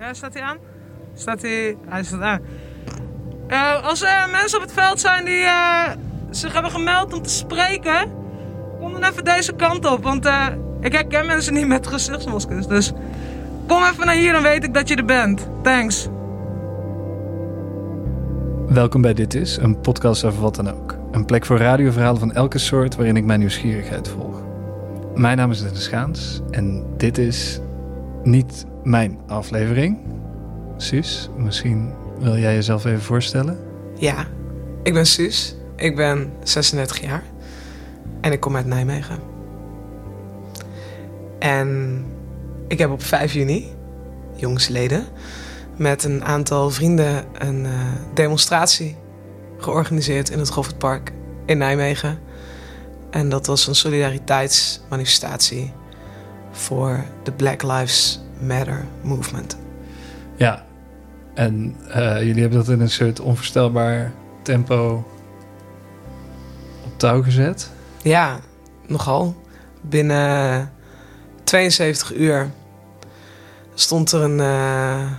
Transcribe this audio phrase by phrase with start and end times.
[0.00, 0.56] Ja, staat hij aan?
[1.14, 1.76] Staat hij...
[1.88, 2.40] Hij staat aan.
[3.46, 5.90] Eh, als er mensen op het veld zijn die eh,
[6.30, 8.12] zich hebben gemeld om te spreken,
[8.78, 10.02] kom dan even deze kant op.
[10.02, 10.46] Want eh,
[10.80, 12.66] ik herken mensen niet met gezichtsmaskers.
[12.66, 12.92] Dus
[13.66, 15.48] kom even naar hier, dan weet ik dat je er bent.
[15.62, 16.08] Thanks.
[18.68, 20.96] Welkom bij Dit Is, een podcast over wat dan ook.
[21.10, 24.42] Een plek voor radioverhalen van elke soort waarin ik mijn nieuwsgierigheid volg.
[25.14, 27.60] Mijn naam is Dennis Schaans en dit is
[28.22, 29.98] niet mijn aflevering.
[30.76, 33.58] Suus, misschien wil jij jezelf even voorstellen?
[33.98, 34.26] Ja,
[34.82, 35.56] ik ben Suus.
[35.76, 37.22] Ik ben 36 jaar.
[38.20, 39.18] En ik kom uit Nijmegen.
[41.38, 42.04] En
[42.68, 43.72] ik heb op 5 juni,
[44.34, 45.04] jongsleden,
[45.76, 47.70] met een aantal vrienden een uh,
[48.14, 48.96] demonstratie
[49.58, 51.12] georganiseerd in het Goffertpark
[51.46, 52.18] in Nijmegen.
[53.10, 55.72] En dat was een solidariteitsmanifestatie
[56.50, 59.56] voor de Black Lives Matter movement.
[60.36, 60.66] Ja,
[61.34, 65.04] en uh, jullie hebben dat in een soort onvoorstelbaar tempo
[66.84, 67.70] op touw gezet?
[68.02, 68.40] Ja,
[68.86, 69.36] nogal.
[69.80, 70.72] Binnen
[71.44, 72.50] 72 uur
[73.74, 75.10] stond er een, uh,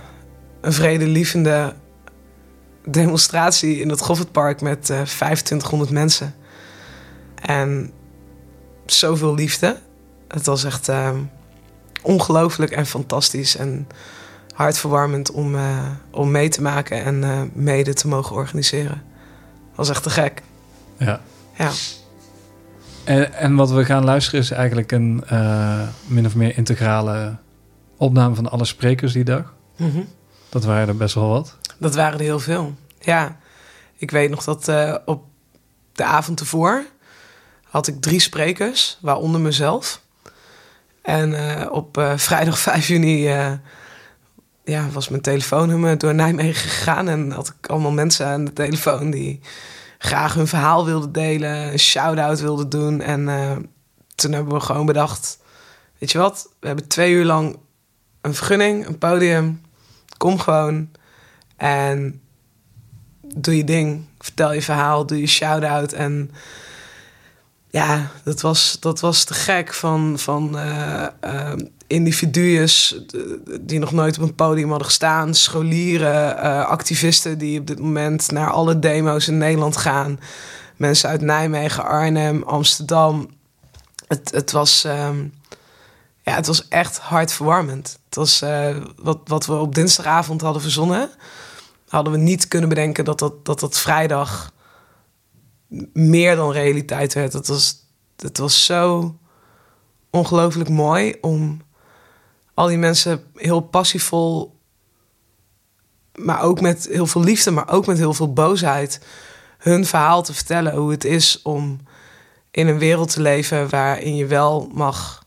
[0.60, 1.74] een vredelievende
[2.84, 6.34] demonstratie in het Goffertpark met uh, 2500 mensen.
[7.34, 7.90] En
[8.86, 9.78] zoveel liefde.
[10.28, 11.10] Het was echt uh,
[12.02, 13.56] ongelooflijk en fantastisch.
[13.56, 13.86] En
[14.52, 19.02] hartverwarmend om, uh, om mee te maken en uh, mede te mogen organiseren.
[19.74, 20.42] was echt te gek.
[20.96, 21.20] Ja.
[21.56, 21.70] ja.
[23.04, 27.36] En, en wat we gaan luisteren is eigenlijk een uh, min of meer integrale
[27.96, 29.54] opname van alle sprekers die dag.
[29.76, 30.08] Mm -hmm.
[30.48, 31.56] Dat waren er best wel wat.
[31.78, 32.74] Dat waren er heel veel.
[33.00, 33.36] Ja.
[33.96, 34.70] Ik weet nog dat
[35.04, 35.24] op
[35.92, 36.84] de avond ervoor
[37.62, 40.02] had ik drie sprekers, waaronder mezelf.
[41.02, 43.22] En uh, op uh, vrijdag 5 juni
[44.64, 47.08] ja, was mijn telefoonnummer door Nijmegen gegaan.
[47.08, 49.40] En had ik allemaal mensen aan de telefoon die
[49.98, 53.00] graag hun verhaal wilden delen, een shout-out wilden doen.
[53.00, 53.24] En
[54.14, 55.38] toen hebben we gewoon bedacht:
[55.98, 57.56] Weet je wat, we hebben twee uur lang
[58.20, 59.60] een vergunning, een podium.
[60.16, 60.90] Kom gewoon
[61.56, 62.20] en
[63.34, 64.04] doe je ding.
[64.18, 65.92] Vertel je verhaal, doe je shout-out.
[65.92, 66.30] En
[67.72, 71.52] ja, dat was, dat was te gek van, van uh,
[71.86, 72.68] individuen
[73.60, 78.30] die nog nooit op een podium hadden gestaan, scholieren, uh, activisten die op dit moment
[78.30, 80.20] naar alle demo's in Nederland gaan,
[80.76, 83.30] mensen uit Nijmegen, Arnhem, Amsterdam.
[84.06, 85.34] Het, het, was, um,
[86.22, 87.98] ja, het was echt hartverwarmend.
[88.04, 91.10] Het was uh, wat, wat we op dinsdagavond hadden verzonnen.
[91.88, 94.52] Hadden we niet kunnen bedenken dat dat, dat, dat vrijdag
[95.92, 97.32] meer dan realiteit werd.
[97.32, 97.76] Het was,
[98.16, 99.14] het was zo
[100.10, 101.62] ongelooflijk mooi om
[102.54, 104.58] al die mensen heel passievol,
[106.14, 109.00] maar ook met heel veel liefde, maar ook met heel veel boosheid,
[109.58, 110.74] hun verhaal te vertellen.
[110.74, 111.80] Hoe het is om
[112.50, 115.24] in een wereld te leven waarin je wel mag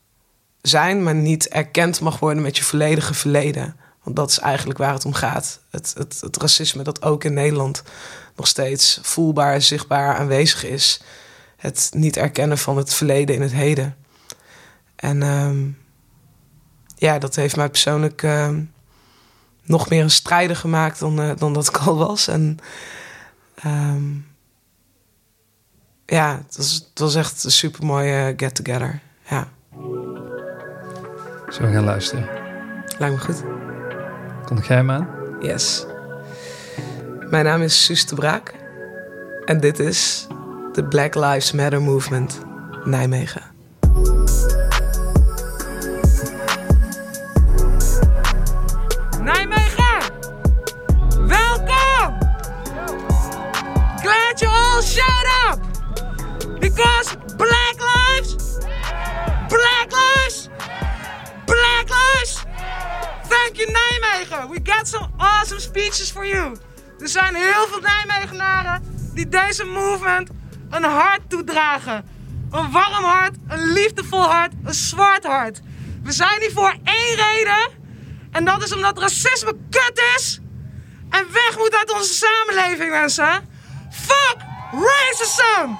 [0.62, 3.76] zijn, maar niet erkend mag worden met je volledige verleden.
[4.02, 5.60] Want dat is eigenlijk waar het om gaat.
[5.70, 7.82] Het, het, het racisme dat ook in Nederland
[8.36, 11.02] nog steeds voelbaar, zichtbaar aanwezig is.
[11.56, 13.96] Het niet erkennen van het verleden in het heden.
[14.96, 15.78] En um,
[16.96, 18.50] ja, dat heeft mij persoonlijk uh,
[19.62, 22.28] nog meer een strijder gemaakt dan, uh, dan dat ik al was.
[22.28, 22.58] En
[23.66, 24.26] um,
[26.06, 29.00] ja, het was, het was echt een super mooie get-together.
[29.28, 29.48] Ja.
[31.48, 32.28] Zullen we gaan luisteren?
[32.98, 33.42] Lijkt me goed.
[34.44, 35.08] Komt jij hem aan?
[35.40, 35.86] Yes.
[37.30, 38.54] Mijn naam is Suus de Braak.
[39.44, 40.26] En dit is
[40.72, 42.40] de Black Lives Matter Movement
[42.84, 43.42] Nijmegen.
[49.22, 50.12] Nijmegen!
[51.26, 52.18] Welkom!
[54.02, 55.60] Glad you all showed up!
[56.60, 58.58] Because Black Lives!
[59.48, 60.48] Black Lives!
[61.44, 62.44] Black Lives!
[63.28, 64.48] Thank you Nijmegen!
[64.50, 66.56] We got some awesome speeches for you!
[67.00, 70.30] Er zijn heel veel Nijmegenaren die deze movement
[70.70, 72.08] een hart toedragen.
[72.50, 75.60] Een warm hart, een liefdevol hart, een zwart hart.
[76.02, 77.68] We zijn hier voor één reden.
[78.32, 80.40] En dat is omdat racisme kut is.
[81.10, 83.48] En weg moet uit onze samenleving, mensen.
[83.90, 84.36] Fuck
[84.72, 85.76] racism!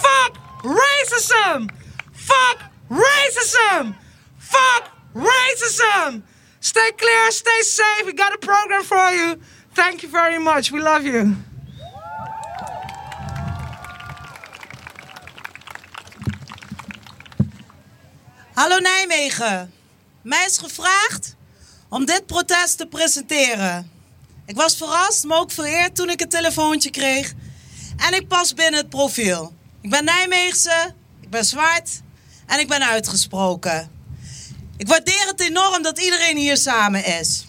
[0.00, 0.32] Fuck
[0.62, 1.66] racism!
[2.12, 2.58] Fuck
[2.88, 3.94] racism!
[4.38, 4.82] Fuck
[5.14, 6.22] racism!
[6.60, 8.04] Stay clear, stay safe.
[8.04, 9.36] We got a program for you.
[9.78, 10.70] Thank you very much.
[10.70, 11.36] We love you.
[18.54, 19.72] Hallo Nijmegen.
[20.22, 21.34] Mij is gevraagd
[21.88, 23.90] om dit protest te presenteren.
[24.46, 27.32] Ik was verrast, maar ook vereerd toen ik het telefoontje kreeg.
[27.96, 29.54] En ik pas binnen het profiel.
[29.80, 32.00] Ik ben Nijmeegse, ik ben zwart
[32.46, 33.90] en ik ben uitgesproken.
[34.76, 37.47] Ik waardeer het enorm dat iedereen hier samen is.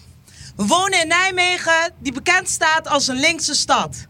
[0.56, 4.06] We wonen in Nijmegen, die bekend staat als een linkse stad.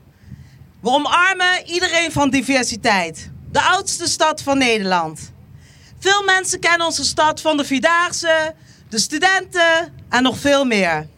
[0.81, 3.31] We omarmen iedereen van diversiteit.
[3.53, 5.33] De oudste stad van Nederland.
[5.99, 8.55] Veel mensen kennen onze stad van de Vierdaagse,
[8.89, 11.09] de studenten en nog veel meer.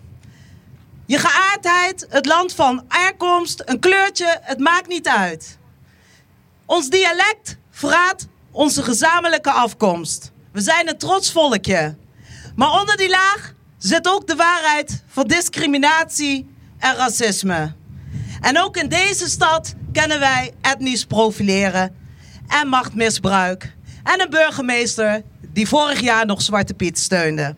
[1.06, 5.58] Je geaardheid, het land van herkomst, een kleurtje, het maakt niet uit.
[6.66, 10.32] Ons dialect verraadt onze gezamenlijke afkomst.
[10.52, 11.96] We zijn een trots volkje.
[12.56, 17.73] Maar onder die laag zit ook de waarheid van discriminatie en racisme.
[18.40, 21.96] En ook in deze stad kennen wij etnisch profileren
[22.49, 23.75] en machtmisbruik.
[24.02, 27.55] En een burgemeester die vorig jaar nog Zwarte Piet steunde.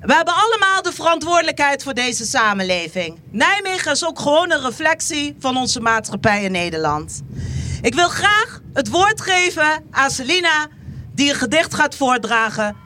[0.00, 3.18] We hebben allemaal de verantwoordelijkheid voor deze samenleving.
[3.30, 7.22] Nijmegen is ook gewoon een reflectie van onze maatschappij in Nederland.
[7.82, 10.68] Ik wil graag het woord geven aan Selina,
[11.14, 12.76] die een gedicht gaat voordragen.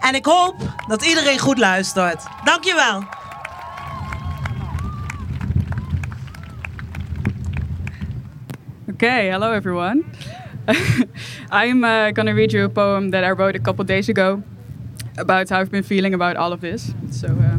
[0.00, 0.56] En ik hoop
[0.88, 2.26] dat iedereen goed luistert.
[2.44, 3.02] Dankjewel.
[8.92, 10.04] Okay, hello everyone.
[11.50, 14.42] I'm uh, gonna read you a poem that I wrote a couple days ago
[15.16, 16.92] about how I've been feeling about all of this.
[17.10, 17.58] So uh,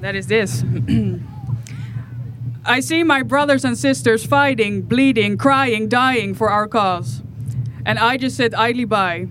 [0.00, 0.64] that is this.
[2.66, 7.22] I see my brothers and sisters fighting, bleeding, crying, dying for our cause.
[7.84, 9.28] And I just sit idly by.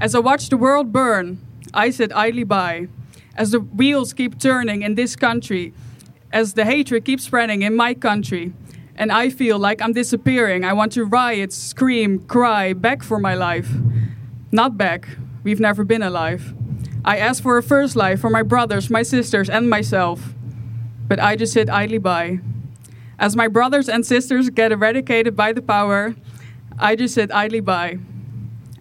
[0.00, 1.38] As I watch the world burn,
[1.74, 2.88] I sit idly by.
[3.36, 5.74] As the wheels keep turning in this country,
[6.32, 8.54] as the hatred keeps spreading in my country,
[8.96, 10.64] and I feel like I'm disappearing.
[10.64, 13.68] I want to riot, scream, cry, beg for my life.
[14.50, 15.06] Not beg,
[15.44, 16.54] we've never been alive.
[17.04, 20.32] I ask for a first life for my brothers, my sisters, and myself.
[21.08, 22.40] But I just sit idly by.
[23.18, 26.14] As my brothers and sisters get eradicated by the power,
[26.78, 27.98] I just sit idly by.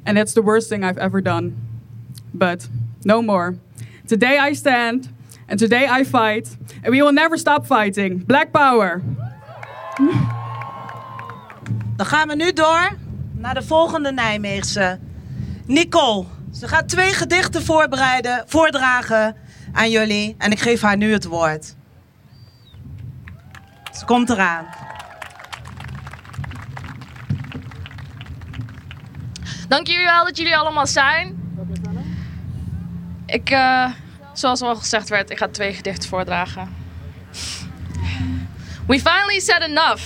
[0.10, 1.56] And that's the worst thing I've ever done.
[2.32, 2.68] But
[3.04, 3.56] no more.
[4.08, 5.10] Today I stand,
[5.48, 8.26] and today I fight, and we will never stop fighting.
[8.26, 9.02] Black power!
[11.96, 12.98] Dan gaan we nu door
[13.32, 15.00] naar de volgende Nijmeegse.
[15.66, 16.26] Nicole.
[16.52, 19.36] Ze gaat twee gedichten voorbereiden, voordragen
[19.72, 20.36] aan jullie.
[20.38, 21.76] En ik geef haar nu het woord.
[23.98, 24.66] Ze komt eraan.
[29.70, 31.38] Dank jullie wel dat jullie allemaal zijn.
[33.26, 33.92] Ik, uh,
[34.34, 36.76] zoals al gezegd werd, ik ga twee gedichten voordragen.
[38.88, 40.02] We finally said enough.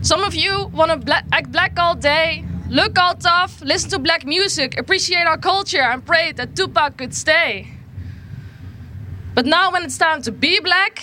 [0.00, 4.24] Some of you want to act black all day, look all tough, listen to black
[4.24, 7.66] music, appreciate our culture, and pray that Tupac could stay.
[9.34, 11.00] But now, when it's time to be black,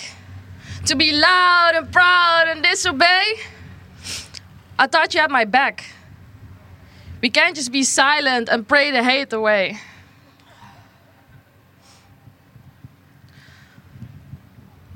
[0.84, 3.40] to be loud and proud and disobey,
[4.78, 5.84] I thought you had my back.
[7.20, 9.78] We can't just be silent and pray the hate away.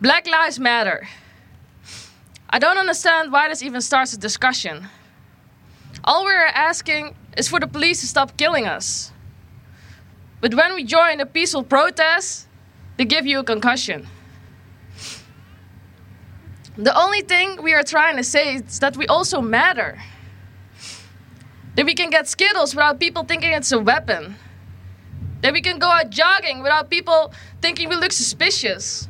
[0.00, 1.06] Black Lives Matter.
[2.48, 4.88] I don't understand why this even starts a discussion.
[6.04, 9.12] All we're asking is for the police to stop killing us.
[10.40, 12.46] But when we join a peaceful protest,
[12.96, 14.06] they give you a concussion.
[16.76, 19.98] The only thing we are trying to say is that we also matter.
[21.76, 24.36] That we can get Skittles without people thinking it's a weapon.
[25.42, 29.08] That we can go out jogging without people thinking we look suspicious.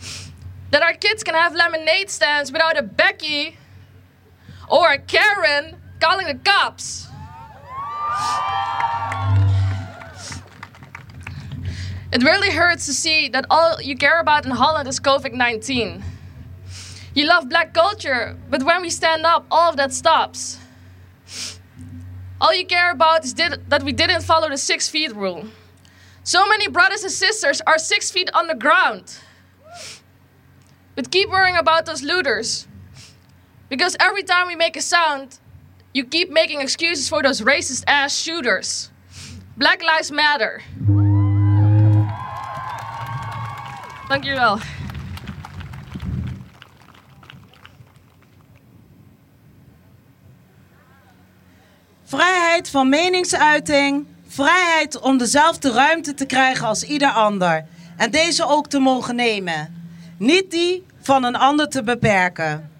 [0.70, 3.56] That our kids can have lemonade stands without a Becky
[4.68, 7.08] or a Karen calling the cops.
[12.12, 16.02] It really hurts to see that all you care about in Holland is COVID 19.
[17.14, 20.58] You love black culture, but when we stand up, all of that stops.
[22.40, 25.44] All you care about is did, that we didn't follow the six feet rule.
[26.24, 29.18] So many brothers and sisters are six feet on the ground.
[30.94, 32.66] But keep worrying about those looters.
[33.68, 35.38] Because every time we make a sound,
[35.92, 38.90] you keep making excuses for those racist ass shooters.
[39.56, 40.62] Black Lives Matter.
[44.08, 44.60] Dank jullie wel.
[52.10, 54.06] Vrijheid van meningsuiting.
[54.28, 57.64] Vrijheid om dezelfde ruimte te krijgen als ieder ander.
[57.96, 59.82] En deze ook te mogen nemen.
[60.18, 62.70] Niet die van een ander te beperken.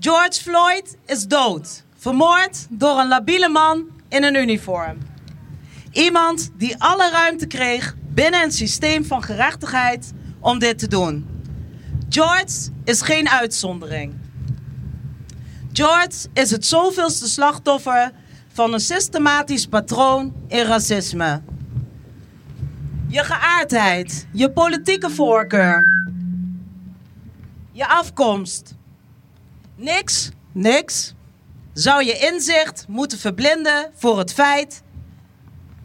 [0.00, 1.82] George Floyd is dood.
[1.96, 4.98] Vermoord door een labiele man in een uniform.
[5.92, 11.42] Iemand die alle ruimte kreeg binnen een systeem van gerechtigheid om dit te doen.
[12.08, 14.14] George is geen uitzondering.
[15.72, 18.12] George is het zoveelste slachtoffer
[18.58, 21.42] van een systematisch patroon in racisme.
[23.08, 25.84] Je geaardheid, je politieke voorkeur,
[27.72, 28.74] je afkomst.
[29.76, 31.14] Niks, niks
[31.72, 34.82] zou je inzicht moeten verblinden voor het feit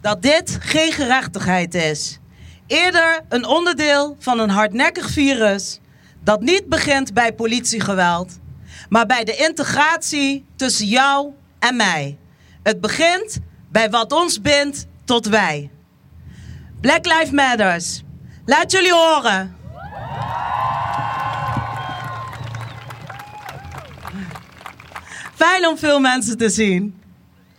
[0.00, 2.18] dat dit geen gerechtigheid is.
[2.66, 5.80] Eerder een onderdeel van een hardnekkig virus
[6.24, 8.38] dat niet begint bij politiegeweld,
[8.88, 12.18] maar bij de integratie tussen jou en mij.
[12.64, 13.38] Het begint
[13.70, 15.70] bij wat ons bindt tot wij.
[16.80, 18.02] Black Lives Matters.
[18.44, 19.56] Laat jullie horen.
[25.34, 27.02] Fijn om veel mensen te zien.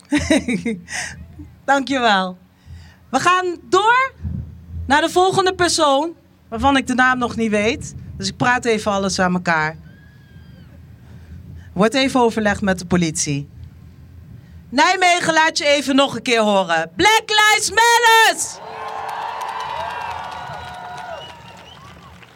[1.65, 2.38] Dankjewel.
[3.09, 4.13] We gaan door
[4.85, 6.13] naar de volgende persoon,
[6.50, 7.95] waarvan ik de naam nog niet weet.
[8.17, 9.77] Dus ik praat even alles aan elkaar.
[11.74, 13.50] Wordt even overlegd met de politie.
[14.69, 16.91] Nijmegen laat je even nog een keer horen.
[16.95, 18.63] Black Lives Matter!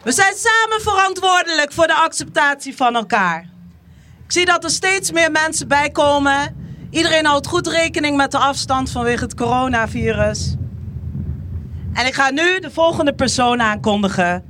[0.02, 3.40] We zijn samen verantwoordelijk voor de acceptatie van elkaar.
[4.24, 6.56] Ik zie dat er steeds meer mensen bijkomen.
[6.90, 10.54] Iedereen houdt goed rekening met de afstand vanwege het coronavirus.
[11.92, 14.44] En ik ga nu de volgende persoon aankondigen.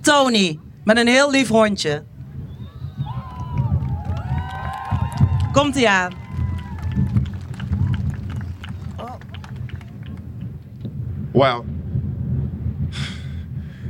[0.00, 2.04] Tony, met een heel lief hondje.
[5.52, 6.25] Komt hij aan.
[11.36, 11.66] Wow.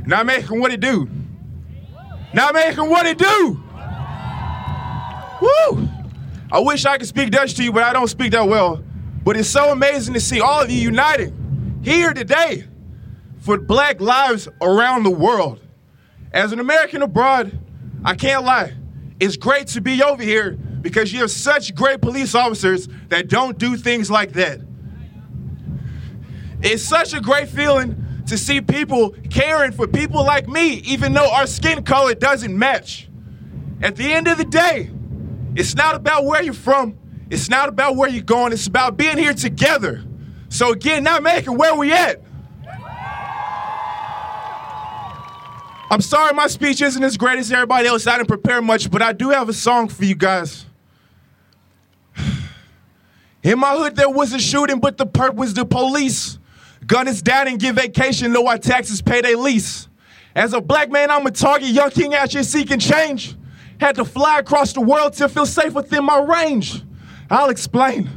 [0.05, 1.09] Nijmegen, what it do?
[2.33, 3.63] Nijmegen, what it do?
[5.41, 5.87] Woo!
[6.51, 8.83] I wish I could speak Dutch to you, but I don't speak that well.
[9.23, 11.33] But it's so amazing to see all of you united
[11.83, 12.65] here today
[13.39, 15.61] for black lives around the world.
[16.33, 17.57] As an American abroad,
[18.03, 18.73] I can't lie.
[19.21, 23.57] It's great to be over here because you have such great police officers that don't
[23.57, 24.66] do things like that.
[26.61, 31.31] It's such a great feeling to see people caring for people like me, even though
[31.31, 33.09] our skin color doesn't match.
[33.81, 34.91] At the end of the day,
[35.55, 36.97] it's not about where you're from,
[37.29, 40.03] it's not about where you're going, it's about being here together.
[40.49, 42.21] So, again, not making where we at.
[45.89, 48.07] I'm sorry my speech isn't as great as everybody else.
[48.07, 50.65] I didn't prepare much, but I do have a song for you guys.
[53.43, 56.39] In my hood, there was a shooting, but the perp was the police.
[56.87, 59.89] Gun is down and get vacation, our taxes pay their lease.
[60.33, 63.35] As a black man, I'm a target, young king out here seeking change.
[63.79, 66.81] Had to fly across the world to feel safe within my range.
[67.29, 68.09] I'll explain.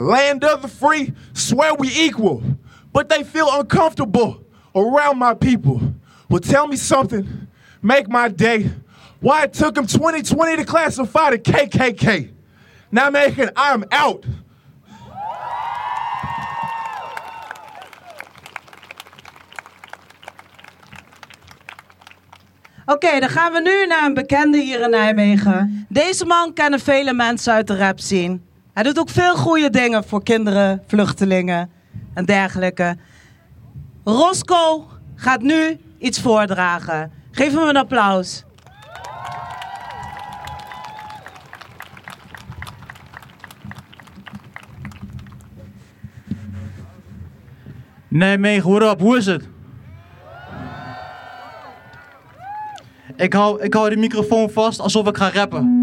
[0.00, 2.42] Land of the free, swear we equal,
[2.92, 5.80] but they feel uncomfortable around my people.
[6.28, 7.46] Well, tell me something,
[7.80, 8.70] make my day.
[9.20, 12.32] Why it took them 2020 to classify the KKK.
[12.90, 14.24] Now, making I'm out.
[22.86, 25.86] Oké, dan gaan we nu naar een bekende hier in Nijmegen.
[25.88, 28.38] Deze man kennen vele mensen uit de rap scene.
[28.72, 31.70] Hij doet ook veel goede dingen voor kinderen, vluchtelingen
[32.14, 32.96] en dergelijke.
[34.04, 34.82] Roscoe
[35.14, 37.12] gaat nu iets voordragen.
[37.30, 38.44] Geef hem een applaus.
[48.08, 49.00] Nijmegen, what up?
[49.00, 49.53] Hoe is het?
[53.16, 55.82] Ik hou, ik hou de microfoon vast alsof ik ga rappen.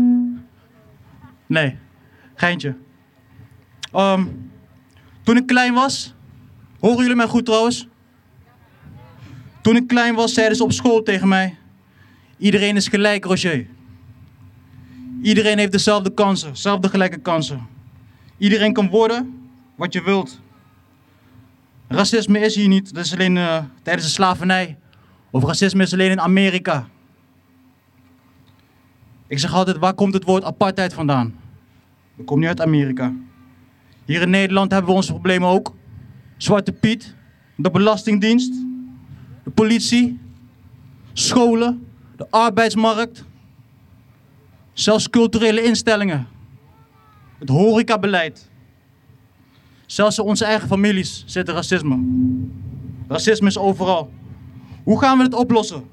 [1.45, 1.77] Nee,
[2.35, 2.75] geintje.
[3.91, 4.25] Ehm,
[5.23, 6.13] toen ik klein was,
[6.79, 7.87] horen jullie mij goed trouwens?
[9.61, 11.57] Toen ik klein was, zeiden ze op school tegen mij:
[12.37, 13.67] Iedereen is gelijk, Roger.
[15.21, 17.67] Iedereen heeft dezelfde kansen, dezelfde gelijke kansen.
[18.37, 20.39] Iedereen kan worden wat je wilt.
[21.87, 24.77] Racisme is hier niet, dat is alleen eh, tijdens de slavernij.
[25.31, 26.87] Of racisme is alleen in Amerika.
[29.31, 31.35] Ik zeg altijd, waar komt het woord apartheid vandaan?
[32.15, 33.13] Dat komt niet uit Amerika.
[34.05, 35.75] Hier in Nederland hebben we onze problemen ook.
[36.37, 37.15] Zwarte Piet,
[37.55, 38.53] de Belastingdienst,
[39.43, 40.19] de politie,
[41.13, 43.25] scholen, de arbeidsmarkt,
[44.73, 46.27] zelfs culturele instellingen,
[47.39, 48.49] het horecabeleid.
[49.85, 51.99] Zelfs in onze eigen families zit er racisme.
[53.07, 54.11] Racisme is overal.
[54.83, 55.83] Hoe gaan we het oplossen?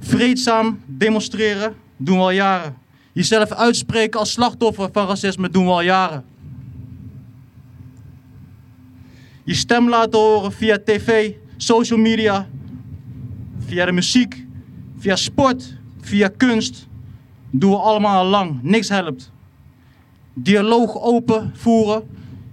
[0.00, 2.76] Vreedzaam demonstreren doen we al jaren.
[3.12, 6.24] Jezelf uitspreken als slachtoffer van racisme doen we al jaren.
[9.46, 12.48] je stem laten horen via tv, social media,
[13.58, 14.46] via de muziek,
[14.98, 16.86] via sport, via kunst,
[17.50, 18.58] doen we allemaal al lang.
[18.62, 19.30] Niks helpt.
[20.34, 22.02] Dialoog open voeren,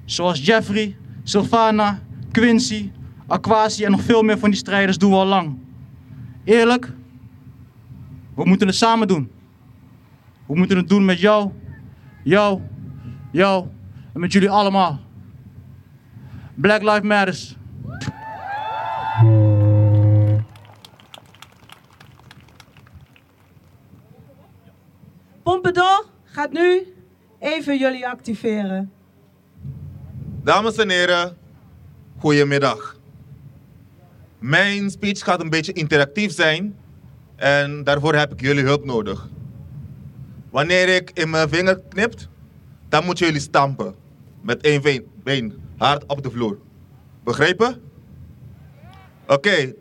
[0.05, 2.91] zoals Jeffrey, Sylvana, Quincy,
[3.27, 5.57] Aquasi en nog veel meer van die strijders doen we al lang.
[6.43, 6.91] Eerlijk,
[8.35, 9.31] we moeten het samen doen.
[10.45, 11.51] We moeten het doen met jou,
[12.23, 12.61] jou,
[13.31, 13.67] jou
[14.13, 14.99] en met jullie allemaal.
[16.55, 17.55] Black Lives Matters.
[25.43, 26.93] Pompadour gaat nu
[27.39, 28.91] even jullie activeren.
[30.43, 31.37] Dames en heren,
[32.17, 32.97] goedemiddag.
[34.39, 36.75] Mijn speech gaat een beetje interactief zijn
[37.35, 39.29] en daarvoor heb ik jullie hulp nodig.
[40.49, 42.27] Wanneer ik in mijn vinger knipt,
[42.89, 43.95] dan moeten jullie stampen.
[44.41, 46.57] Met één been, been hard op de vloer.
[47.23, 47.81] Begrepen?
[49.27, 49.73] Oké,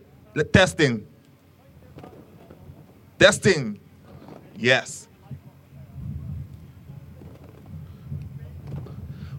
[0.50, 1.02] testing.
[3.16, 3.78] Testing.
[4.56, 5.06] Yes.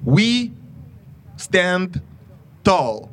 [0.03, 0.51] We
[1.36, 1.96] stand
[2.62, 3.10] tall.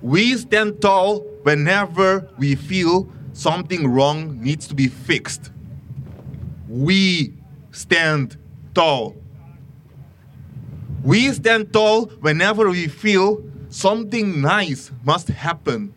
[0.00, 5.50] We stand tall whenever we feel something wrong needs to be fixed.
[6.68, 7.34] We
[7.70, 8.36] stand
[8.74, 9.16] tall.
[11.04, 15.94] We stand tall whenever we feel something nice must happen.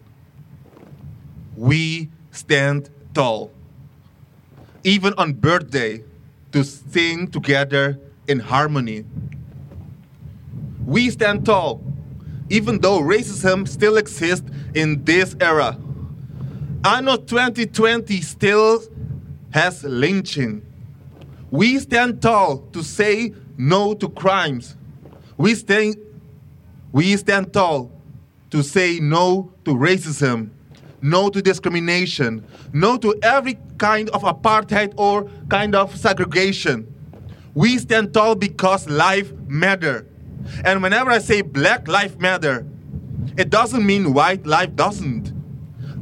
[1.56, 3.51] We stand tall.
[4.84, 6.04] Even on birthday,
[6.56, 8.00] to sing together
[8.30, 9.04] in harmony.
[10.86, 11.84] We stand tall,
[12.50, 15.77] even though racism still exists in this era.
[16.86, 18.80] Anno 2020 still
[19.50, 20.62] has lynching.
[21.50, 24.77] We stand tall to say no to crimes.
[25.36, 25.96] We stand,
[26.92, 27.92] we stand tall
[28.51, 30.51] to say no to racism,
[31.01, 36.86] no to discrimination, no to every kind of apartheid or kind of segregation.
[37.56, 40.06] We stand tall because life matter.
[40.63, 42.63] And whenever I say black life matter,
[43.39, 45.35] it doesn't mean white life doesn't.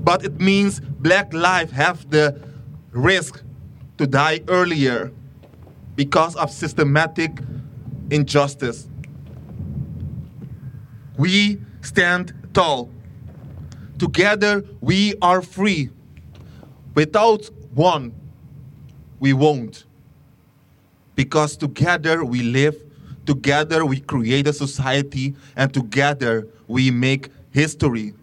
[0.04, 2.39] But it means black life have the
[2.92, 3.42] risk
[3.98, 5.12] to die earlier
[5.96, 7.32] because of systematic
[8.10, 8.88] injustice.
[11.18, 12.89] We stand tall.
[13.98, 15.89] Together we are free.
[16.96, 18.13] Without one,
[19.20, 19.86] we won't.
[21.16, 22.76] Because together we live,
[23.26, 28.13] together we create a society, and together we make history.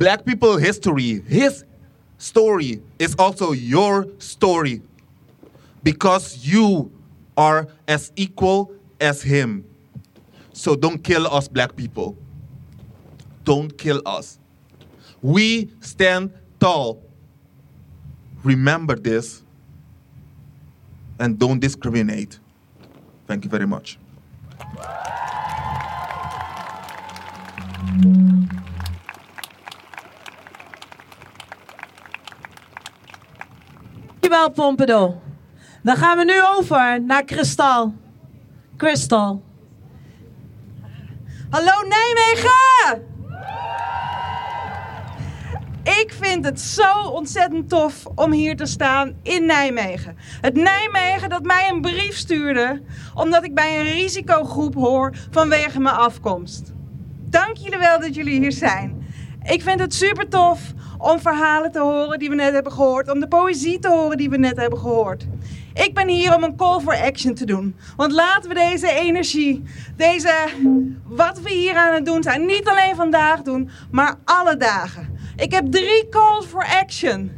[0.00, 1.62] Black people history, his
[2.16, 4.80] story is also your story.
[5.82, 6.90] Because you
[7.36, 9.62] are as equal as him.
[10.54, 12.16] So don't kill us, black people.
[13.44, 14.38] Don't kill us.
[15.20, 17.02] We stand tall.
[18.42, 19.42] Remember this
[21.18, 22.38] and don't discriminate.
[23.26, 23.98] Thank you very much.
[34.20, 35.14] Dankjewel, Pompadour.
[35.82, 37.94] Dan gaan we nu over naar Kristal.
[38.76, 39.42] Crystal.
[41.50, 43.08] Hallo Nijmegen!
[45.84, 50.16] Ik vind het zo ontzettend tof om hier te staan in Nijmegen.
[50.40, 52.82] Het Nijmegen dat mij een brief stuurde
[53.14, 56.72] omdat ik bij een risicogroep hoor vanwege mijn afkomst.
[57.28, 59.06] Dank jullie wel dat jullie hier zijn.
[59.42, 60.60] Ik vind het super tof
[61.00, 64.30] om verhalen te horen die we net hebben gehoord, om de poëzie te horen die
[64.30, 65.26] we net hebben gehoord.
[65.74, 67.76] Ik ben hier om een call for action te doen.
[67.96, 69.62] Want laten we deze energie,
[69.96, 70.34] deze
[71.04, 75.18] wat we hier aan het doen zijn, niet alleen vandaag doen, maar alle dagen.
[75.36, 77.30] Ik heb drie calls for action.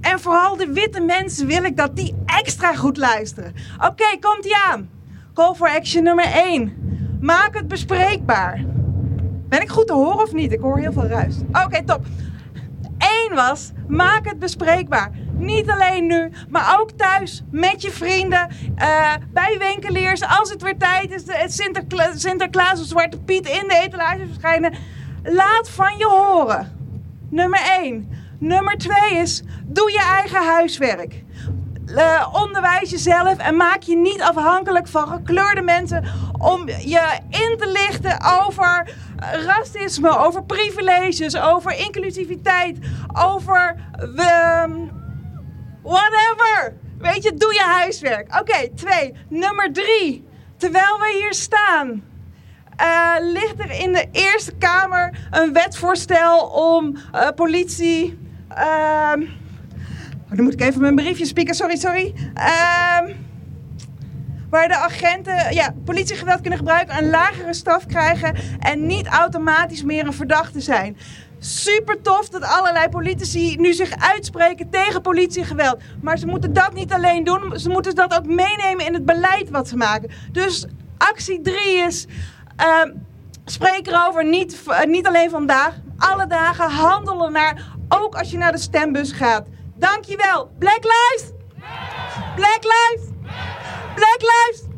[0.00, 3.54] En vooral de witte mensen wil ik dat die extra goed luisteren.
[3.76, 4.90] Oké, komt ie aan.
[5.34, 6.72] Call for action nummer 1.
[7.20, 8.64] Maak het bespreekbaar.
[9.48, 10.52] Ben ik goed te horen of niet?
[10.52, 11.34] Ik hoor heel veel ruis.
[11.64, 12.04] Oké, top.
[13.34, 15.10] Was, maak het bespreekbaar.
[15.32, 20.22] Niet alleen nu, maar ook thuis, met je vrienden, eh, bij winkeliers.
[20.22, 24.74] Als het weer tijd is, het Sinterkla Sinterklaas of Zwarte Piet in de etalage verschijnen.
[25.22, 26.78] Laat van je horen.
[27.30, 28.08] Nummer 1.
[28.38, 31.24] Nummer 2 is, doe je eigen huiswerk.
[31.96, 36.04] Eh, onderwijs jezelf en maak je niet afhankelijk van gekleurde mensen
[36.38, 38.94] om je in te lichten over
[39.46, 42.78] racisme, over privileges, over inclusiviteit,
[43.18, 43.76] over
[44.16, 44.72] ehm,
[45.82, 46.76] whatever.
[46.98, 48.40] Weet je, doe je huiswerk.
[48.40, 49.14] Oké, twee.
[49.28, 50.24] Nummer drie.
[50.56, 52.02] Terwijl we hier staan,
[52.76, 58.18] eh, ligt er in de Eerste Kamer een wetsvoorstel om eh, politie.
[58.48, 59.20] ehm,
[60.30, 62.14] oh, dan moet ik even mijn briefje spieken, sorry, sorry.
[62.34, 63.12] Ehm,
[64.50, 70.06] waar de agenten ja, politiegeweld kunnen gebruiken, een lagere straf krijgen en niet automatisch meer
[70.06, 70.96] een verdachte zijn.
[71.38, 75.80] Super tof dat allerlei politici nu zich uitspreken tegen politiegeweld.
[76.02, 79.50] Maar ze moeten dat niet alleen doen, ze moeten dat ook meenemen in het beleid
[79.50, 80.10] wat ze maken.
[80.32, 80.66] Dus
[80.98, 82.06] actie 3 is.
[82.56, 82.90] ehm,
[83.44, 88.52] spreek erover, niet, eh, niet alleen vandaag, alle dagen handelen naar, ook als je naar
[88.52, 89.46] de stembus gaat.
[89.76, 90.50] Dankjewel.
[90.58, 91.30] Black Lives!
[92.36, 93.09] Black Lives!
[93.94, 94.68] Black Lives!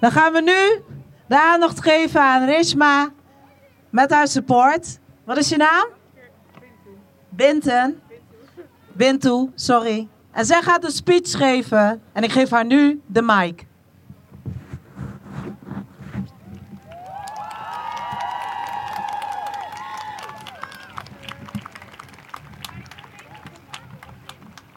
[0.00, 0.82] Dan gaan we nu
[1.28, 3.12] de aandacht geven aan Rishma
[3.90, 4.98] met haar support.
[5.24, 5.88] Wat is je naam?
[7.28, 8.02] Binten.
[8.92, 10.08] Bintu, sorry.
[10.30, 13.66] En zij gaat een speech geven en ik geef haar nu de mic.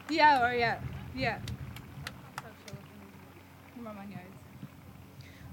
[0.08, 0.78] Ja hoor, ja.
[1.12, 1.38] Ja.
[3.82, 4.34] Maar maakt niet uit.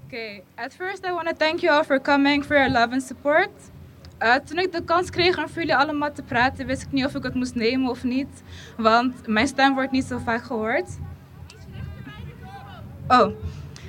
[0.05, 3.01] Okay, at first I want to thank you all for coming, for your love and
[3.03, 3.49] support.
[4.21, 7.05] Uh, toen ik de kans kreeg om voor jullie allemaal te praten, wist ik niet
[7.05, 8.43] of ik het moest nemen of niet.
[8.77, 10.89] Want mijn stem wordt niet zo vaak gehoord.
[13.07, 13.27] Oh,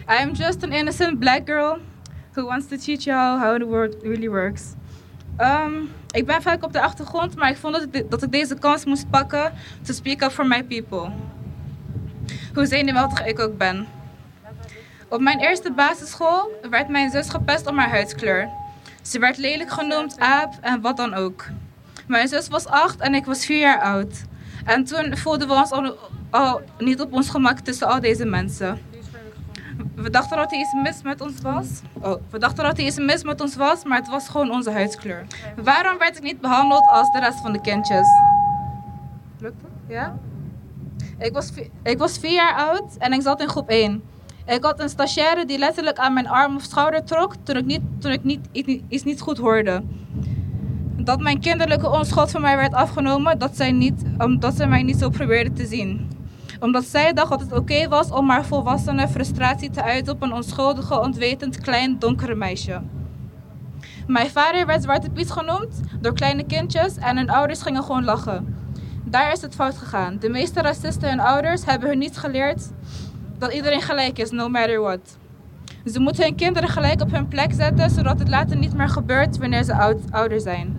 [0.09, 1.79] I am just an innocent black girl
[2.33, 4.75] who wants to teach you how the world really works.
[5.37, 5.73] Ehm,
[6.11, 8.85] ik ben vaak op de achtergrond, maar ik vond dat ik, dat ik deze kans
[8.85, 11.11] moest pakken to speak up for my people.
[12.55, 13.87] Hoe zenuwachtig ik ook ben.
[15.13, 18.49] Op mijn eerste basisschool werd mijn zus gepest om haar huidskleur.
[19.03, 21.47] Ze werd lelijk genoemd, aap en wat dan ook.
[22.07, 24.25] Mijn zus was acht en ik was vier jaar oud.
[24.65, 25.71] En toen voelden we ons
[26.31, 28.79] al, niet op ons gemak tussen al deze mensen.
[29.95, 31.67] We dachten dat er iets mis met ons was.
[31.93, 34.71] Oh, we dachten dat er iets mis met ons was, maar het was gewoon onze
[34.71, 35.27] huidskleur.
[35.63, 38.07] Waarom werd ik niet behandeld als de rest van de kindjes?
[39.39, 39.71] Lukt het?
[39.87, 40.19] Ja?
[41.19, 44.12] Ik was, ik was vier jaar oud en ik zat in groep 1.
[44.53, 47.81] Ik had een stagiaire die letterlijk aan mijn arm of schouder trok toen ik, niet,
[47.99, 48.41] toen ik niet,
[48.89, 49.83] iets, niet goed hoorde.
[50.97, 54.99] Dat mijn kinderlijke onschuld van mij werd afgenomen, dat zij, niet, omdat zij mij niet
[54.99, 56.11] zo probeerde te zien.
[56.61, 60.33] Omdat zij dacht dat het oké was om haar volwassene frustratie te uiten op een
[60.33, 62.81] onschuldige, ontwetend, klein, donkere meisje.
[64.07, 68.57] Mijn vader werd Zwarte Piet genoemd door kleine kindjes en hun ouders gingen gewoon lachen.
[69.05, 70.19] Daar is het fout gegaan.
[70.19, 72.71] De meeste racisten en ouders hebben hun niet geleerd
[73.43, 75.19] dat iedereen gelijk is, no matter what.
[75.85, 79.39] Ze moeten hun kinderen gelijk op hun plek zetten, zodat het later niet meer gebeurt
[79.39, 80.77] wanneer ze oud, ouder zijn.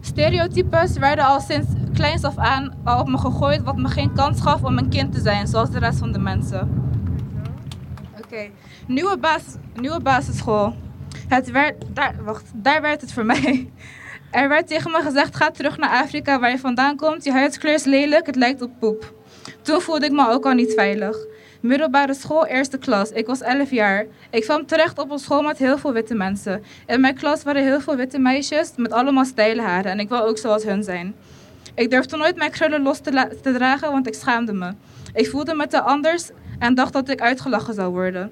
[0.00, 4.40] Stereotypes werden al sinds kleins af aan al op me gegooid, wat me geen kans
[4.40, 6.88] gaf om een kind te zijn, zoals de rest van de mensen.
[8.24, 8.48] Oké,
[8.86, 10.74] nieuwe, basis, nieuwe basisschool.
[11.28, 13.70] Het werd, daar, wacht, daar werd het voor mij.
[14.30, 17.24] Er werd tegen me gezegd, ga terug naar Afrika waar je vandaan komt.
[17.24, 19.23] Je huidskleur is lelijk, het lijkt op poep.
[19.62, 21.16] Toen voelde ik me ook al niet veilig.
[21.60, 23.10] Middelbare school, eerste klas.
[23.10, 24.06] Ik was 11 jaar.
[24.30, 26.62] Ik kwam terecht op een school met heel veel witte mensen.
[26.86, 29.90] In mijn klas waren heel veel witte meisjes met allemaal steile haren.
[29.90, 31.14] En ik wil ook zoals hun zijn.
[31.74, 34.72] Ik durfde nooit mijn krullen los te, te dragen, want ik schaamde me.
[35.14, 38.30] Ik voelde me te anders en dacht dat ik uitgelachen zou worden.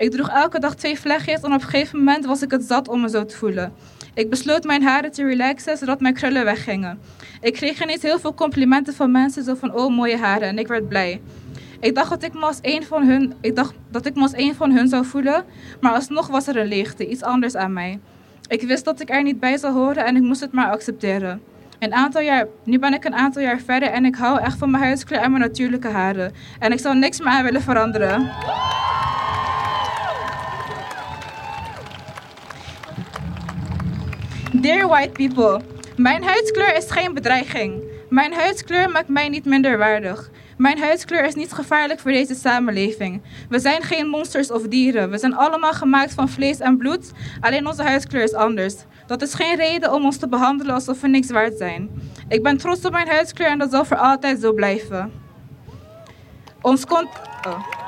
[0.00, 2.88] Ik droeg elke dag twee vlechtjes en op een gegeven moment was ik het zat
[2.88, 3.72] om me zo te voelen.
[4.14, 6.98] Ik besloot mijn haren te relaxen, zodat mijn krullen weggingen.
[7.40, 10.66] Ik kreeg ineens heel veel complimenten van mensen, zo van oh mooie haren, en ik
[10.66, 11.20] werd blij.
[11.80, 14.56] Ik dacht dat ik me als een van hun, ik dacht dat ik me als
[14.56, 15.44] van hun zou voelen,
[15.80, 18.00] maar alsnog was er een leegte, iets anders aan mij.
[18.48, 21.42] Ik wist dat ik er niet bij zou horen en ik moest het maar accepteren.
[21.78, 24.70] Een aantal jaar, nu ben ik een aantal jaar verder en ik hou echt van
[24.70, 26.32] mijn huidskleur en mijn natuurlijke haren.
[26.58, 28.30] En ik zou niks meer aan willen veranderen.
[34.52, 35.60] Dear white people,
[35.96, 37.82] mijn huidskleur is geen bedreiging.
[38.08, 40.30] Mijn huidskleur maakt mij niet minder waardig.
[40.56, 43.22] Mijn huidskleur is niet gevaarlijk voor deze samenleving.
[43.48, 45.10] We zijn geen monsters of dieren.
[45.10, 47.12] We zijn allemaal gemaakt van vlees en bloed.
[47.40, 48.74] Alleen onze huidskleur is anders.
[49.06, 51.90] Dat is geen reden om ons te behandelen alsof we niks waard zijn.
[52.28, 55.12] Ik ben trots op mijn huidskleur en dat zal voor altijd zo blijven.
[56.60, 57.08] Ons kont...
[57.46, 57.79] Oh.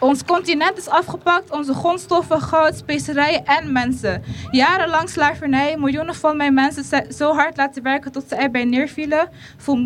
[0.00, 4.22] Ons continent is afgepakt, onze grondstoffen, goud, specerijen en mensen.
[4.50, 9.28] Jarenlang slavernij, miljoenen van mijn mensen zo hard laten werken tot ze erbij neervielen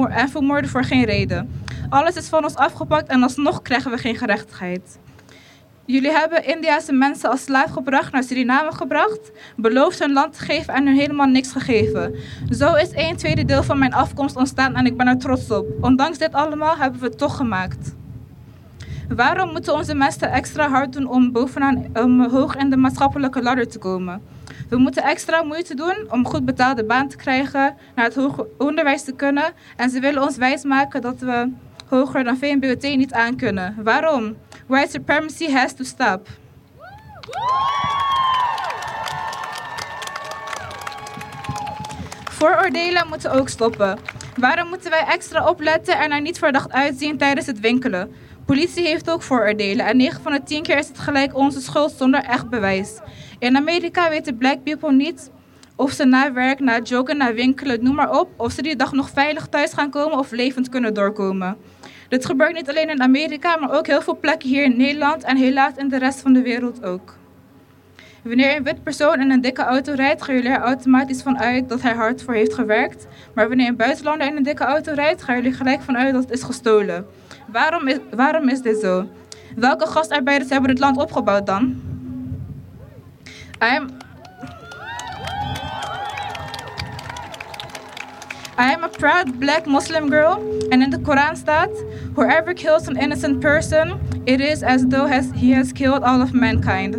[0.09, 1.63] en vermoorden voor geen reden.
[1.89, 4.99] Alles is van ons afgepakt en alsnog krijgen we geen gerechtigheid.
[5.87, 10.75] Jullie hebben Indiase mensen als slaaf gebracht naar Suriname gebracht, beloofd hun land te geven
[10.75, 12.15] en hun helemaal niks gegeven.
[12.51, 15.67] Zo is een tweede deel van mijn afkomst ontstaan en ik ben er trots op.
[15.81, 17.95] Ondanks dit allemaal hebben we het toch gemaakt.
[19.09, 23.69] Waarom moeten onze mensen extra hard doen om bovenaan om hoog in de maatschappelijke ladder
[23.69, 24.23] te komen?
[24.69, 29.05] We moeten extra moeite doen om goed betaalde baan te krijgen, naar het hoger onderwijs
[29.05, 31.51] te kunnen en ze willen ons wijsmaken dat we
[31.89, 33.75] hoger dan VMBOT niet aan kunnen.
[33.83, 34.37] Waarom?
[34.67, 36.29] White supremacy has to stop.
[42.31, 43.99] Vooroordelen moeten ook stoppen.
[44.37, 48.15] Waarom moeten wij extra opletten en er niet verdacht uitzien tijdens het winkelen?
[48.47, 51.93] Politie heeft ook vooroordelen en 9 van de 10 keer is het gelijk onze schuld
[51.93, 52.99] zonder echt bewijs.
[53.39, 55.31] In Amerika weten black people niet
[55.77, 58.93] of ze na werk, na joggen, na winkelen, noem maar op, of ze die dag
[58.93, 61.57] nog veilig thuis gaan komen of levend kunnen doorkomen.
[62.09, 65.37] Dit gebeurt niet alleen in Amerika, maar ook heel veel plekken hier in Nederland en
[65.37, 67.17] helaas in de rest van de wereld ook.
[68.23, 71.69] Wanneer een wit persoon in een dikke auto rijdt, gaan jullie er automatisch van uit
[71.69, 73.07] dat hij hard voor heeft gewerkt.
[73.35, 76.33] Maar wanneer een buitenlander in een dikke auto rijdt, gaan jullie gelijk vanuit dat het
[76.33, 77.07] is gestolen.
[77.47, 79.09] Waarom is, waarom is dit zo?
[79.57, 81.83] Welke gastarbeiders hebben dit land opgebouwd dan?
[83.61, 83.89] I'm,
[88.59, 90.33] I am a proud black Muslim girl,
[90.71, 91.71] and in the Quran staat,
[92.15, 96.97] whoever kills an innocent person, it is as though he has killed all of mankind.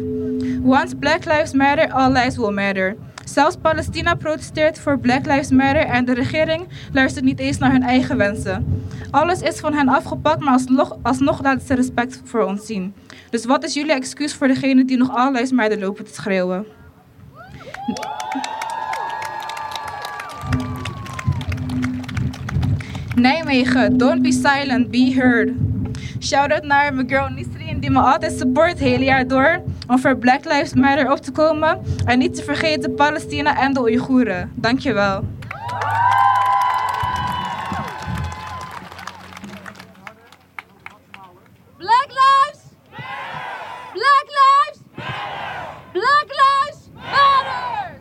[0.64, 2.96] Once Black Lives Matter, all lives will matter.
[3.26, 7.84] Zelfs Palestina protesteert voor Black Lives Matter en de regering luistert niet eens naar hun
[7.84, 8.75] eigen wensen.
[9.16, 12.94] Alles is van hen afgepakt, maar alsnog, alsnog laten ze respect voor ons zien.
[13.30, 16.66] Dus wat is jullie excuus voor degene die nog All Lives Matter lopen te schreeuwen?
[23.16, 25.52] Nijmegen, don't be silent, be heard.
[26.20, 30.18] Shout-out naar mijn girl Nisreen die me altijd support het hele jaar door om voor
[30.18, 31.82] Black Lives Matter op te komen.
[32.06, 34.52] En niet te vergeten Palestina en de Oeigoeren.
[34.56, 35.24] Dankjewel.
[41.86, 42.62] Black lives!
[43.94, 44.80] Black lives!
[45.92, 48.00] Black lives matter!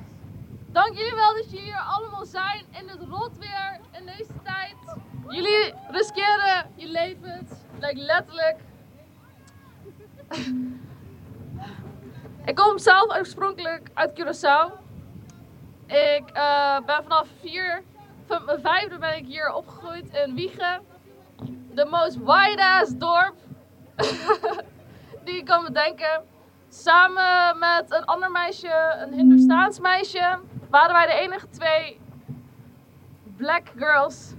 [0.73, 4.75] Dank jullie wel dat jullie hier allemaal zijn in het rotweer in deze tijd.
[5.35, 8.57] Jullie riskeren je levens, like letterlijk.
[12.51, 14.73] Ik kom zelf oorspronkelijk uit Curaçao.
[15.87, 17.83] Ik eh, ben vanaf vier,
[18.27, 20.83] van mijn vijfde ben ik hier opgegroeid in Wiegen.
[21.73, 23.35] De most wide-ass dorp
[25.25, 26.23] die ik kan bedenken.
[26.69, 30.39] Samen met een ander meisje, een Hindoestaans meisje,
[30.71, 32.01] waren wij de enige twee
[33.37, 34.35] black girls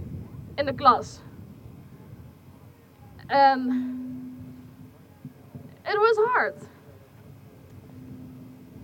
[0.56, 1.22] in de klas.
[3.28, 3.70] En
[5.84, 6.64] it was hard.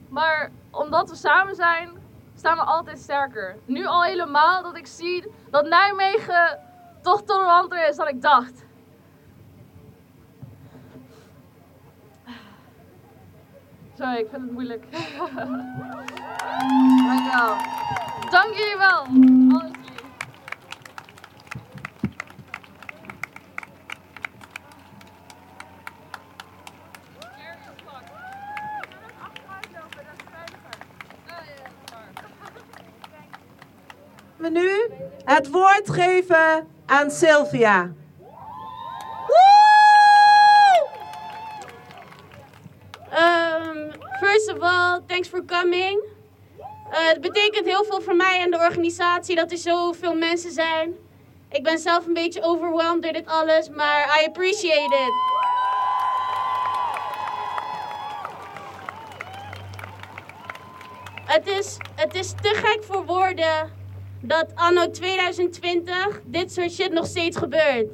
[0.10, 1.90] Maar omdat we samen zijn,
[2.36, 3.58] staan we altijd sterker.
[3.66, 6.60] Nu al helemaal dat ik zie dat Nijmegen
[7.02, 8.66] toch toleranter is dan ik dacht.
[13.98, 14.86] Sorry, ik vind het moeilijk.
[17.08, 17.56] Dankjewel.
[18.30, 19.06] Dank jullie wel.
[34.42, 34.90] We nu
[35.24, 37.94] het woord geven aan Sylvia.
[43.14, 46.04] Um, first of all, thanks for coming.
[46.92, 50.96] Uh, het betekent heel veel voor mij en de organisatie dat er zoveel mensen zijn.
[51.50, 55.14] Ik ben zelf een beetje overwhelmed door dit alles, maar I appreciate it.
[61.26, 63.81] Het is, het is te gek voor woorden
[64.22, 67.90] dat anno 2020 dit soort shit nog steeds gebeurt.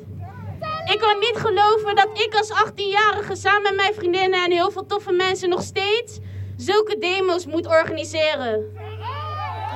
[0.91, 4.85] Ik kan niet geloven dat ik als 18-jarige samen met mijn vriendinnen en heel veel
[4.85, 6.19] toffe mensen nog steeds
[6.57, 8.65] zulke demos moet organiseren.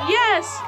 [0.08, 0.60] Yes!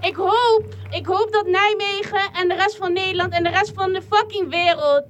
[0.00, 3.92] Ik hoop, ik hoop dat Nijmegen en de rest van Nederland en de rest van
[3.92, 5.04] de fucking wereld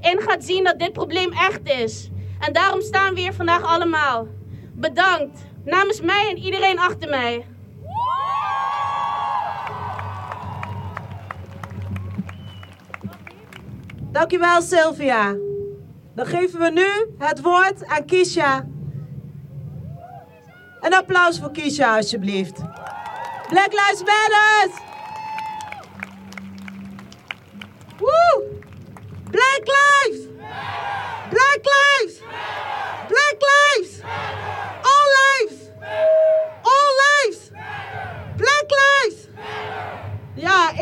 [0.00, 2.10] in gaat zien dat dit probleem echt is.
[2.40, 4.26] En daarom staan we hier vandaag allemaal.
[4.72, 5.49] Bedankt.
[5.70, 7.46] Namens mij en iedereen achter mij.
[14.12, 15.36] Dankjewel Sylvia.
[16.14, 18.66] Dan geven we nu het woord aan Kisha.
[20.80, 22.56] Een applaus voor Kisha alsjeblieft.
[23.48, 24.82] Black Lives Matters.
[27.98, 28.44] Woe!
[29.30, 30.28] Black Black Lives!
[31.30, 32.20] Black Lives!
[33.08, 34.00] Black lives.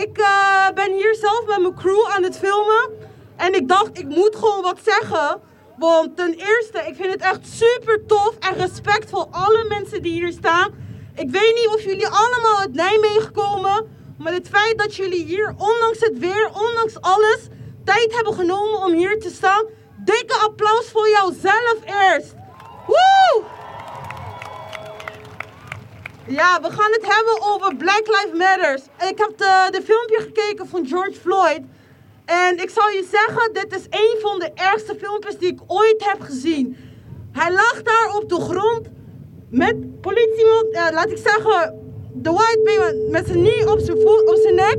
[0.03, 2.91] Ik eh, ben hier zelf met mijn crew aan het filmen.
[3.37, 5.41] En ik dacht, ik moet gewoon wat zeggen.
[5.79, 10.13] Want ten eerste, ik vind het echt super tof en respect voor alle mensen die
[10.13, 10.71] hier staan.
[11.15, 13.97] Ik weet niet of jullie allemaal uit Nijmegen komen.
[14.19, 17.39] Maar het feit dat jullie hier, ondanks het weer, ondanks alles,
[17.85, 19.65] tijd hebben genomen om hier te staan.
[20.05, 22.35] Dikke applaus voor jouzelf eerst.
[22.87, 23.58] Woe!
[26.29, 28.83] Ja, we gaan het hebben over Black Lives Matters.
[29.11, 31.61] Ik heb de, de filmpje gekeken van George Floyd.
[32.25, 36.05] En ik zal je zeggen, dit is een van de ergste filmpjes die ik ooit
[36.05, 36.77] heb gezien.
[37.33, 38.89] Hij lag daar op de grond
[39.51, 41.75] met politie, laat ik zeggen,
[42.15, 44.79] de white man met zijn knie op zijn, voet, op zijn nek.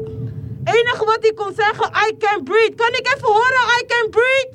[0.63, 2.75] enige wat hij kon zeggen, I can't breathe.
[2.75, 4.51] Kan ik even horen, I can't breathe?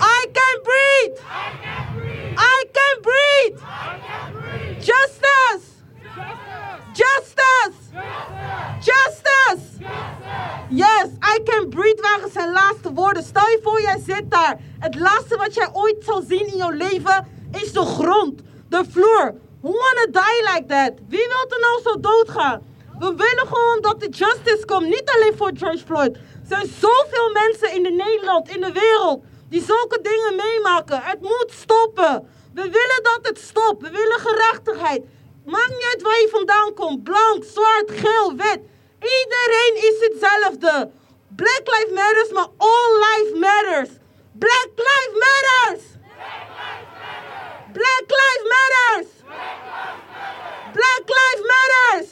[0.00, 1.20] I can't breathe.
[2.38, 4.65] I can't breathe.
[4.86, 5.66] Justice.
[6.94, 7.78] Justice.
[8.88, 9.66] Justice.
[10.70, 13.22] Yes, I can breathe waren zijn laatste woorden.
[13.22, 14.60] Stel je voor, jij zit daar.
[14.78, 19.34] Het laatste wat jij ooit zal zien in jouw leven is de grond, de vloer.
[19.60, 20.92] Who wanna die like that?
[21.08, 22.62] Wie wil er nou zo doodgaan?
[22.98, 24.86] We willen gewoon dat de justice komt.
[24.86, 26.16] Niet alleen voor George Floyd.
[26.16, 31.00] Er zijn zoveel mensen in de Nederland, in de wereld, die zulke dingen meemaken.
[31.02, 32.28] Het moet stoppen.
[32.56, 33.82] We willen dat het stopt.
[33.82, 35.02] We willen gerechtigheid.
[35.44, 37.04] Maakt niet uit waar je vandaan komt.
[37.04, 38.60] Blank, zwart, geel, wit.
[39.18, 40.90] Iedereen is hetzelfde.
[41.36, 43.90] Black Lives Matters, maar all life matters.
[44.32, 45.82] Black Lives Matters.
[47.72, 49.08] Black Lives Matters.
[50.72, 52.08] Black Lives Matters.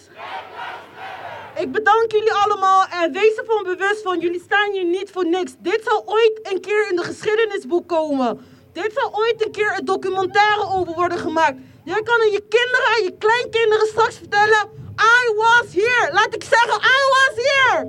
[1.57, 5.53] Ik bedank jullie allemaal en wees ervan bewust van, jullie staan hier niet voor niks.
[5.59, 8.54] Dit zal ooit een keer in de geschiedenisboek komen.
[8.75, 11.57] Dit zal ooit een keer een documentaire over worden gemaakt.
[11.85, 14.69] Jij kan aan je kinderen en je kleinkinderen straks vertellen,
[15.01, 16.13] I was here.
[16.13, 17.87] Laat ik zeggen, I was here.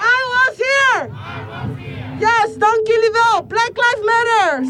[0.00, 1.10] I was here.
[2.18, 3.42] Yes, dank jullie wel.
[3.42, 4.68] Black Lives Matters.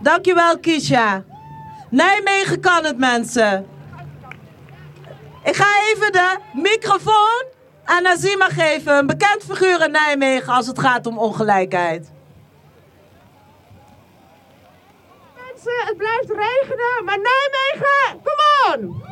[0.00, 1.24] Dankjewel, Kisha.
[1.90, 3.71] Nijmegen kan het, mensen.
[5.44, 7.44] Ik ga even de microfoon
[7.84, 8.96] aan Nazima geven.
[8.96, 12.10] Een bekend figuur in Nijmegen als het gaat om ongelijkheid.
[15.36, 19.02] Mensen, het blijft regenen, maar Nijmegen, come on!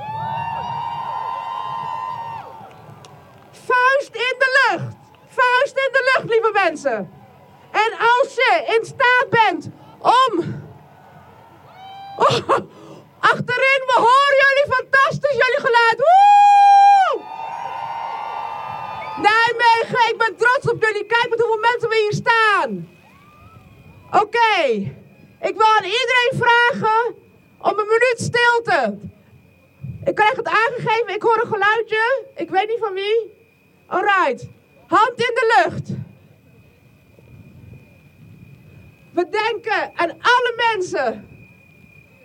[3.52, 4.96] Vuist in de lucht.
[5.26, 7.10] Vuist in de lucht, lieve mensen.
[7.70, 10.58] En als je in staat bent om...
[12.20, 12.48] Oh,
[13.20, 15.98] achterin, we horen jullie fantastisch, jullie geluid.
[15.98, 17.22] Woe!
[19.16, 21.06] Nijmegen, ik ben trots op jullie.
[21.06, 22.88] Kijk met hoeveel mensen we hier staan.
[24.22, 24.62] Oké,
[25.48, 27.14] ik wil aan iedereen vragen
[27.58, 28.98] om een minuut stilte.
[30.04, 32.24] Ik krijg het aangegeven, ik hoor een geluidje.
[32.34, 33.38] Ik weet niet van wie.
[33.86, 34.48] Alright,
[34.86, 35.88] hand in de lucht.
[39.12, 41.29] We denken aan alle mensen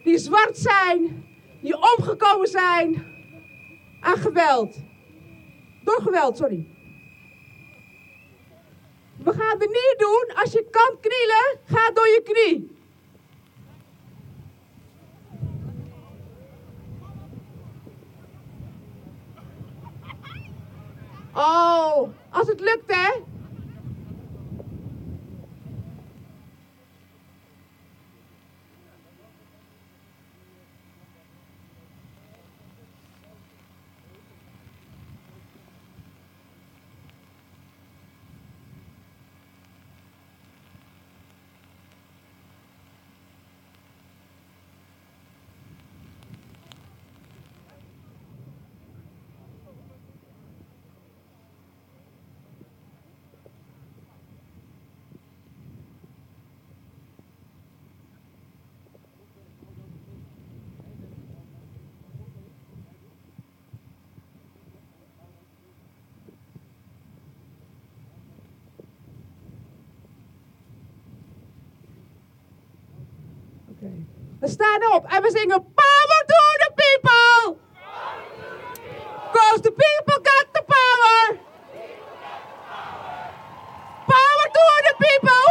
[0.05, 1.25] die zwart zijn,
[1.61, 3.05] die omgekomen zijn
[3.99, 4.77] aan geweld.
[5.83, 6.67] Door geweld, sorry.
[9.23, 10.35] We gaan het niet doen.
[10.35, 12.73] Als je kan knielen, ga door je knie.
[21.33, 23.11] Oh, als het lukt hè.
[74.39, 77.57] We staan op en we zingen Power to the people!
[79.31, 81.37] Cause the people got the power!
[84.05, 85.45] Power to the people!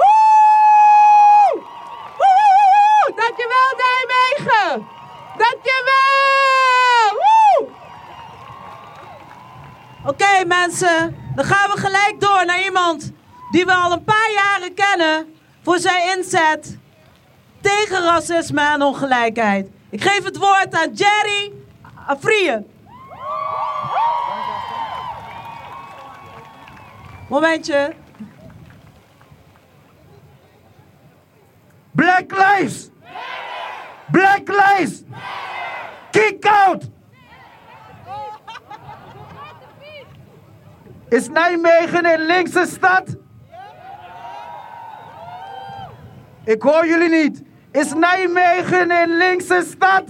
[0.00, 1.62] Woe!
[3.16, 4.86] Dankjewel Nijmegen!
[5.36, 5.98] Dankjewel!
[10.06, 13.12] Oké mensen, dan gaan we gelijk door naar iemand
[13.50, 16.78] die we al een paar jaren kennen voor zijn inzet
[17.60, 19.68] tegen racisme en ongelijkheid.
[19.90, 21.52] Ik geef het woord aan Jerry
[22.06, 22.64] Afrië.
[27.28, 27.94] Momentje.
[31.90, 32.90] Black lives!
[34.10, 35.02] Black lives!
[36.10, 36.84] Kick out!
[41.08, 43.16] Is Nijmegen een linkse stad?
[46.50, 47.42] Ik hoor jullie niet.
[47.72, 50.04] Is Nijmegen een linkse stad?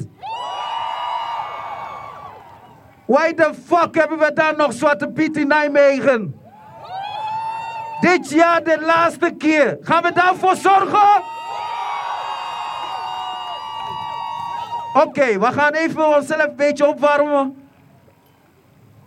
[3.07, 6.41] Why the fuck hebben we daar nog Zwarte Piet in Nijmegen?
[8.01, 9.79] Dit jaar de laatste keer.
[9.81, 11.23] Gaan we daarvoor zorgen?
[14.95, 17.57] Oké, we gaan even onszelf een beetje opwarmen.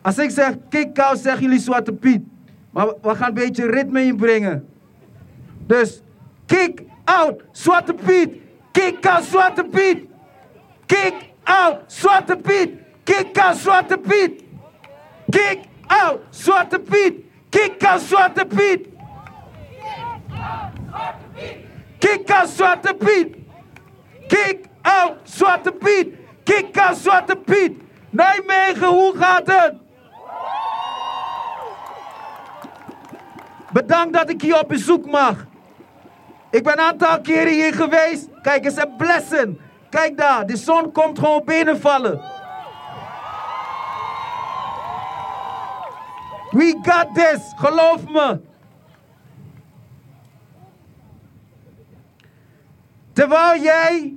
[0.02, 2.22] Als ik zeg kick-out, zeggen jullie Zwarte Piet.
[2.72, 4.70] Maar we- gaan een beetje ritme inbrengen.
[5.68, 6.02] Dus
[6.46, 8.42] kick out, Zwarte Piet.
[8.74, 10.10] Kick out, Zwarte Piet.
[10.88, 13.06] Kick out, Zwarte Piet.
[13.06, 14.44] Kick out, Zwarte Piet.
[15.32, 17.26] Kick out, Zwarte Piet.
[17.52, 18.90] Kick out, Zwarte Piet.
[22.00, 23.36] Kick out, Zwarte Piet.
[24.30, 26.18] Kick out, Zwarte Piet.
[26.46, 27.82] Kick Zwarte Piet.
[28.10, 29.74] Nijmegen, hoe gaat het?
[33.72, 35.46] Bedankt dat ik hier op bezoek mag.
[36.54, 38.28] Ik ben een aantal keren hier geweest.
[38.42, 39.60] Kijk, is een blessing.
[39.90, 42.22] Kijk daar, de zon komt gewoon binnenvallen.
[46.50, 48.40] We got this, geloof me.
[53.14, 54.16] Terwijl jij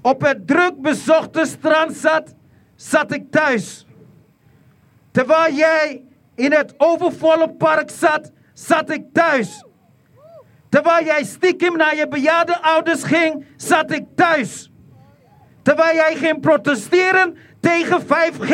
[0.00, 2.34] op het druk bezochte strand zat,
[2.74, 3.86] zat ik thuis.
[5.10, 6.04] Terwijl jij
[6.34, 9.64] in het overvolle park zat, zat ik thuis.
[10.72, 14.70] Terwijl jij stiekem naar je bejaarde ouders ging, zat ik thuis.
[15.62, 18.52] Terwijl jij ging protesteren tegen 5G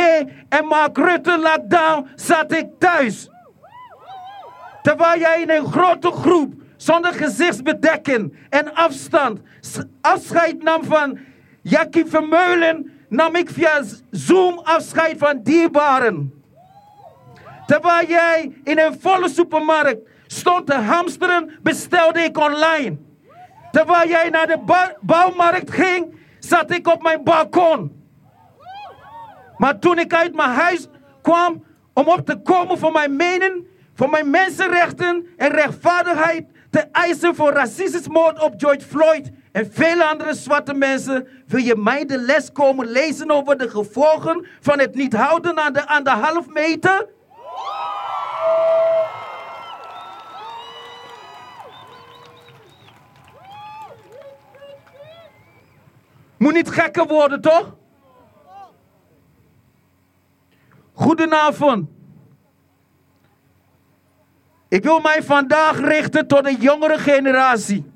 [0.49, 3.29] en Mark Rutte lockdown, zat ik thuis.
[4.83, 9.41] Terwijl jij in een grote groep zonder gezichtsbedekking en afstand
[10.01, 11.19] afscheid nam van
[11.62, 16.33] Jackie Vermeulen, nam ik via Zoom afscheid van dierbaren.
[17.66, 22.97] Terwijl jij in een volle supermarkt stond te hamsteren, bestelde ik online.
[23.70, 28.07] Terwijl jij naar de bouwmarkt ging, zat ik op mijn balkon.
[29.57, 30.87] Maar toen ik uit mijn huis
[31.22, 31.64] kwam
[31.95, 37.53] om op te komen voor mijn mening, voor mijn mensenrechten en rechtvaardigheid te eisen voor
[37.53, 42.87] racistismoord op George Floyd en vele andere zwarte mensen, wil je mij de les komen
[42.87, 47.07] lezen over de gevolgen van het niet houden aan de anderhalf meter?
[56.39, 57.76] Moet niet gekker worden, toch?
[60.93, 61.89] Goedenavond.
[64.68, 67.91] Ik wil mij vandaag richten tot de jongere generatie.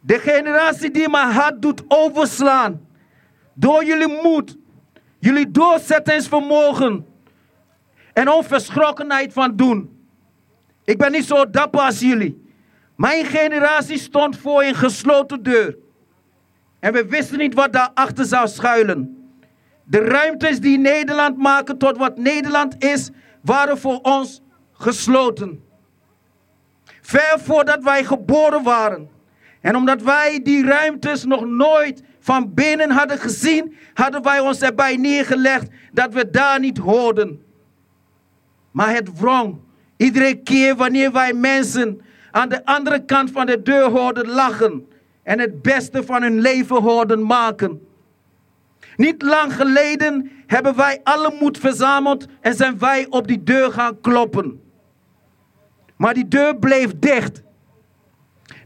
[0.00, 2.88] De generatie die mijn hart doet overslaan.
[3.54, 4.56] Door jullie moed,
[5.18, 7.06] jullie doorzettingsvermogen
[8.12, 10.06] en onverschrokkenheid van doen.
[10.84, 12.44] Ik ben niet zo dapper als jullie.
[12.96, 15.76] Mijn generatie stond voor een gesloten deur.
[16.80, 19.30] En we wisten niet wat daarachter zou schuilen.
[19.84, 23.10] De ruimtes die Nederland maken tot wat Nederland is,
[23.42, 25.64] waren voor ons gesloten.
[27.00, 29.08] Ver voordat wij geboren waren.
[29.60, 34.96] En omdat wij die ruimtes nog nooit van binnen hadden gezien, hadden wij ons erbij
[34.96, 37.42] neergelegd dat we daar niet hoorden.
[38.70, 39.58] Maar het wrong.
[39.96, 42.00] Iedere keer wanneer wij mensen
[42.30, 44.88] aan de andere kant van de deur hoorden lachen
[45.26, 47.80] en het beste van hun leven hoorden maken.
[48.96, 54.00] Niet lang geleden hebben wij alle moed verzameld en zijn wij op die deur gaan
[54.00, 54.60] kloppen.
[55.96, 57.42] Maar die deur bleef dicht.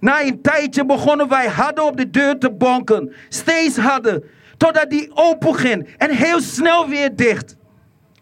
[0.00, 3.12] Na een tijdje begonnen wij harder op de deur te bonken.
[3.28, 4.24] Steeds harder.
[4.56, 7.56] Totdat die open ging en heel snel weer dicht.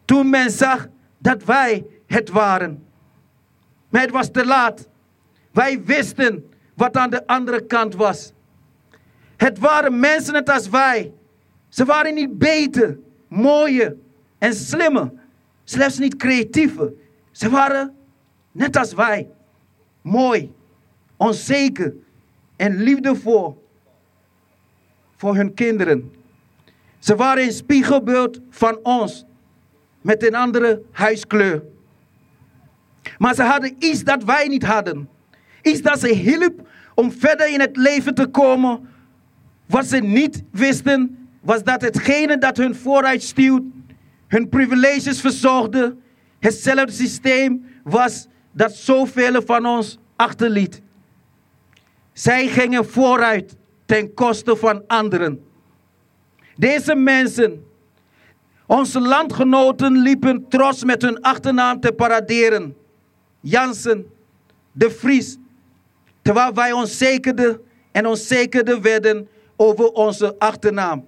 [0.04, 0.86] Toen men zag
[1.18, 2.84] dat wij het waren.
[3.88, 4.88] Maar het was te laat.
[5.52, 6.44] Wij wisten
[6.78, 8.32] wat aan de andere kant was.
[9.36, 11.12] Het waren mensen net als wij.
[11.68, 12.98] Ze waren niet beter,
[13.28, 13.96] mooier
[14.38, 15.12] en slimmer.
[15.64, 16.92] Slechts niet creatiever.
[17.30, 17.94] Ze waren
[18.52, 19.28] net als wij.
[20.02, 20.52] Mooi,
[21.16, 21.94] onzeker
[22.56, 23.68] en liefdevol
[25.16, 26.12] voor hun kinderen.
[26.98, 29.24] Ze waren een spiegelbeeld van ons
[30.00, 31.62] met een andere huiskleur.
[33.18, 35.08] Maar ze hadden iets dat wij niet hadden.
[35.62, 38.88] Iets dat ze hielp om verder in het leven te komen.
[39.66, 43.62] Wat ze niet wisten, was dat hetgene dat hun vooruit stuwt,
[44.26, 45.96] hun privileges verzorgde,
[46.38, 50.82] hetzelfde systeem was dat zoveel van ons achterliet.
[52.12, 53.56] Zij gingen vooruit
[53.86, 55.40] ten koste van anderen.
[56.56, 57.64] Deze mensen,
[58.66, 62.76] onze landgenoten, liepen trots met hun achternaam te paraderen.
[63.40, 64.06] Jansen,
[64.72, 65.36] De Vries,
[66.28, 67.60] terwijl wij onzekerder
[67.92, 71.06] en onzekerder werden over onze achternaam.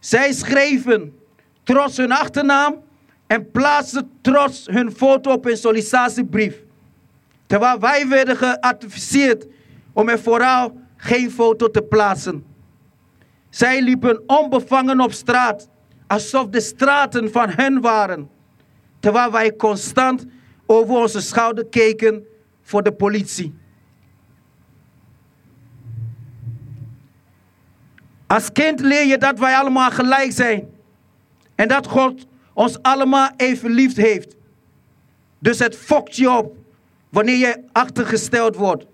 [0.00, 1.18] Zij schreven
[1.62, 2.82] trots hun achternaam
[3.26, 6.62] en plaatsten trots hun foto op een sollicitatiebrief.
[7.46, 9.46] Terwijl wij werden geadviseerd
[9.92, 12.44] om er vooral geen foto te plaatsen.
[13.50, 15.68] Zij liepen onbevangen op straat,
[16.06, 18.30] alsof de straten van hen waren.
[19.00, 20.26] Terwijl wij constant
[20.66, 22.26] over onze schouder keken
[22.72, 23.54] voor de politie.
[28.26, 30.68] Als kind leer je dat wij allemaal gelijk zijn.
[31.54, 34.36] En dat God ons allemaal even lief heeft.
[35.38, 36.56] Dus het fokt je op
[37.08, 38.86] wanneer je achtergesteld wordt.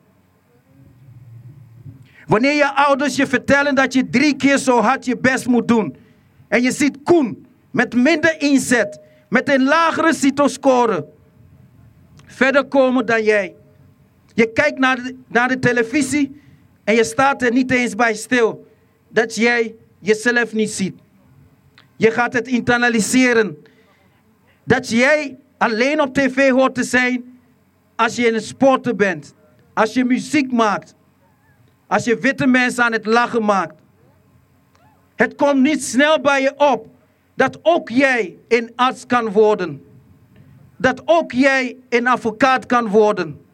[2.26, 5.96] Wanneer je ouders je vertellen dat je drie keer zo hard je best moet doen.
[6.48, 11.06] En je ziet Koen met minder inzet, met een lagere CITO-score,
[12.26, 13.57] verder komen dan jij.
[14.38, 16.40] Je kijkt naar de, naar de televisie
[16.84, 18.66] en je staat er niet eens bij stil
[19.08, 21.00] dat jij jezelf niet ziet.
[21.96, 23.56] Je gaat het internaliseren.
[24.64, 27.40] Dat jij alleen op tv hoort te zijn
[27.96, 29.34] als je een sporter bent.
[29.74, 30.94] Als je muziek maakt.
[31.86, 33.80] Als je witte mensen aan het lachen maakt.
[35.14, 36.86] Het komt niet snel bij je op
[37.34, 39.84] dat ook jij een arts kan worden.
[40.76, 43.46] Dat ook jij een advocaat kan worden.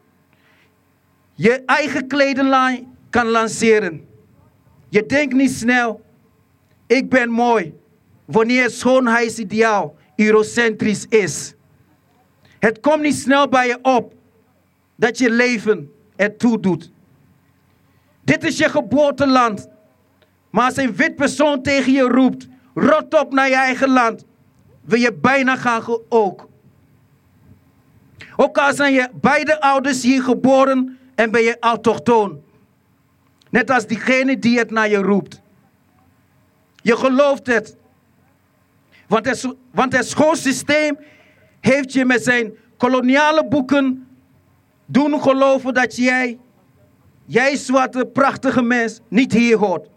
[1.35, 4.07] Je eigen kledenlijn kan lanceren.
[4.89, 6.01] Je denkt niet snel,
[6.87, 7.73] ik ben mooi,
[8.25, 11.53] wanneer schoonheidsideaal eurocentrisch is.
[12.59, 14.13] Het komt niet snel bij je op
[14.95, 16.91] dat je leven ertoe doet.
[18.21, 19.67] Dit is je geboorteland.
[20.49, 24.25] Maar als een wit persoon tegen je roept, rot op naar je eigen land,
[24.81, 26.49] wil je bijna gaan ook.
[28.35, 32.43] Ook al zijn je beide ouders hier geboren en ben je autochtoon.
[33.49, 35.41] Net als diegene die het naar je roept.
[36.81, 37.75] Je gelooft het.
[39.07, 40.97] Want het, want het schoolsysteem
[41.59, 44.07] heeft je met zijn koloniale boeken
[44.85, 46.39] doen geloven dat jij,
[47.25, 49.87] jij zwarte prachtige mens, niet hier hoort.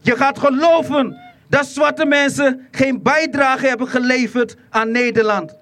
[0.00, 1.16] Je gaat geloven
[1.48, 5.56] dat zwarte mensen geen bijdrage hebben geleverd aan Nederland.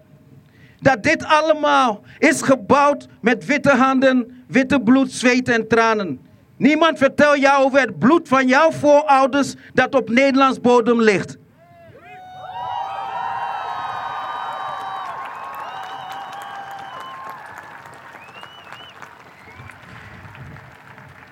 [0.81, 6.21] Dat dit allemaal is gebouwd met witte handen, witte bloed, zweet en tranen.
[6.57, 11.37] Niemand vertelt jou over het bloed van jouw voorouders dat op Nederlands bodem ligt.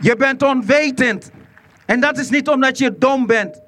[0.01, 1.31] Je bent onwetend.
[1.87, 3.61] En dat is niet omdat je dom bent.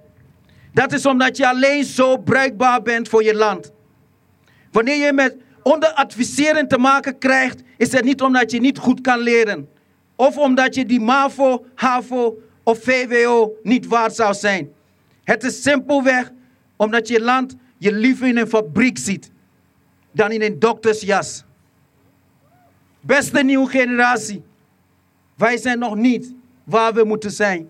[0.72, 3.72] Dat is omdat je alleen zo bruikbaar bent voor je land.
[4.70, 5.36] Wanneer je met
[5.66, 9.68] onderadviseren te maken krijgt, is het niet omdat je niet goed kan leren.
[10.16, 14.72] Of omdat je die MAVO, HAVO of VWO niet waard zou zijn.
[15.24, 16.30] Het is simpelweg
[16.76, 19.30] omdat je land je liever in een fabriek ziet
[20.12, 21.44] dan in een doktersjas.
[23.00, 24.42] Beste nieuwe generatie,
[25.36, 27.68] wij zijn nog niet waar we moeten zijn.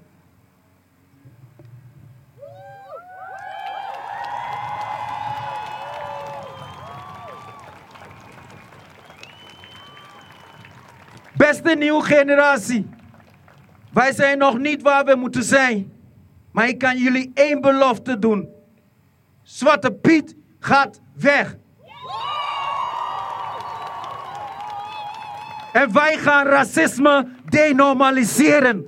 [11.47, 12.86] Beste nieuwe generatie.
[13.92, 15.92] Wij zijn nog niet waar we moeten zijn.
[16.53, 18.49] Maar ik kan jullie één belofte doen.
[19.42, 21.57] Zwarte Piet gaat weg.
[25.72, 28.86] En wij gaan racisme denormaliseren.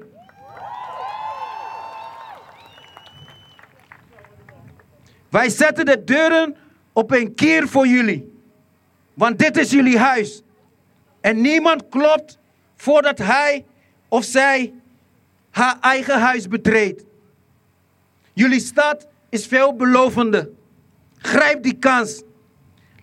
[5.30, 6.56] Wij zetten de deuren
[6.92, 8.42] op een keer voor jullie.
[9.14, 10.42] Want dit is jullie huis.
[11.20, 12.38] En niemand klopt
[12.78, 13.64] voordat hij
[14.08, 14.72] of zij
[15.50, 17.04] haar eigen huis betreedt.
[18.32, 20.50] Jullie stad is veelbelovende.
[21.16, 22.22] Grijp die kans.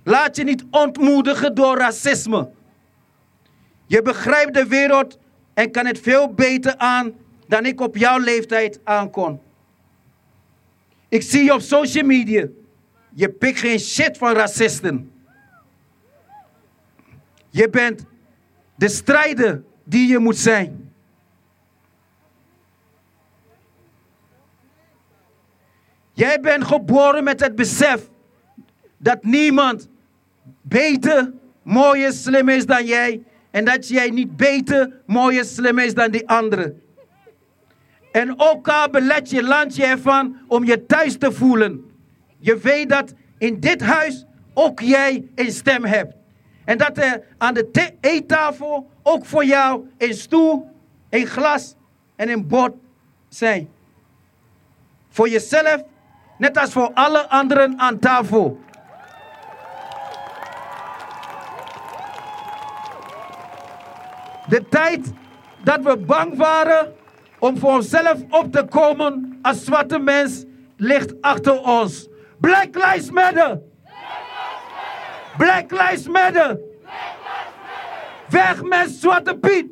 [0.03, 2.49] Laat je niet ontmoedigen door racisme.
[3.85, 5.17] Je begrijpt de wereld
[5.53, 7.13] en kan het veel beter aan
[7.47, 9.41] dan ik op jouw leeftijd aankon.
[11.09, 12.47] Ik zie je op social media.
[13.13, 15.11] Je pikt geen shit van racisten.
[17.49, 18.05] Je bent
[18.75, 20.93] de strijder die je moet zijn.
[26.11, 28.09] Jij bent geboren met het besef
[28.97, 29.89] dat niemand
[30.61, 33.23] beter, mooier, slim is dan jij.
[33.51, 36.81] En dat jij niet beter, mooier, slim is dan die anderen.
[38.11, 41.85] En ook al belet je landje ervan om je thuis te voelen.
[42.37, 46.15] Je weet dat in dit huis ook jij een stem hebt.
[46.65, 50.69] En dat er aan de eettafel ook voor jou een stoel,
[51.09, 51.75] een glas
[52.15, 52.73] en een bord
[53.29, 53.69] zijn.
[55.09, 55.83] Voor jezelf,
[56.37, 58.59] net als voor alle anderen aan tafel.
[64.47, 65.11] De tijd
[65.63, 66.93] dat we bang waren
[67.39, 70.43] om voor onszelf op te komen als zwarte mens
[70.77, 72.07] ligt achter ons.
[72.39, 73.61] Black Lives Matter!
[75.37, 76.59] Black Lives Matter!
[78.29, 79.65] Weg met Zwarte Piet!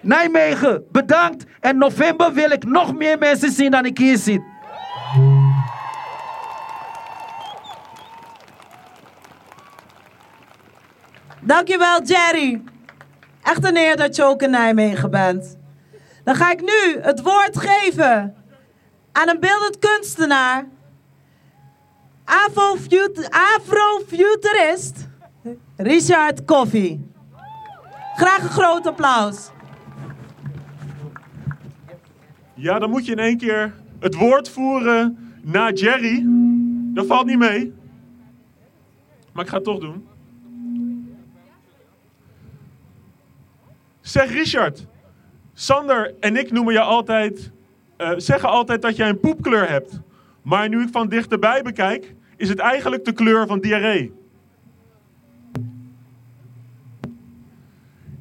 [0.00, 1.44] Nijmegen, bedankt.
[1.60, 4.44] En november wil ik nog meer mensen zien dan ik hier zie.
[11.40, 12.62] Dankjewel, Jerry.
[13.42, 15.56] Echt een eer dat je ook in Nijmegen bent.
[16.24, 18.34] Dan ga ik nu het woord geven
[19.12, 20.64] aan een beeldend kunstenaar.
[22.26, 25.06] Afro-fut- Afro-futurist
[25.76, 27.10] Richard Koffie.
[28.16, 29.50] Graag een groot applaus.
[32.54, 36.22] Ja, dan moet je in één keer het woord voeren naar Jerry.
[36.94, 37.74] Dat valt niet mee.
[39.32, 40.06] Maar ik ga het toch doen.
[44.00, 44.86] Zeg Richard,
[45.54, 47.50] Sander en ik noemen jou altijd,
[47.96, 50.00] eh, zeggen altijd dat jij een poepkleur hebt.
[50.46, 54.12] Maar nu ik van dichterbij bekijk, is het eigenlijk de kleur van diarree.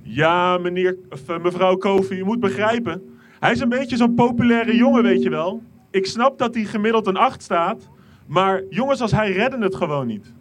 [0.02, 3.18] Ja, meneer, of, eh, mevrouw Kofi, je moet begrijpen.
[3.40, 5.64] Hij is een beetje zo'n populaire jongen, weet je wel.
[5.92, 7.90] Ik snap dat hij gemiddeld een 8 staat.
[8.26, 10.34] Maar jongens als hij redden het gewoon niet.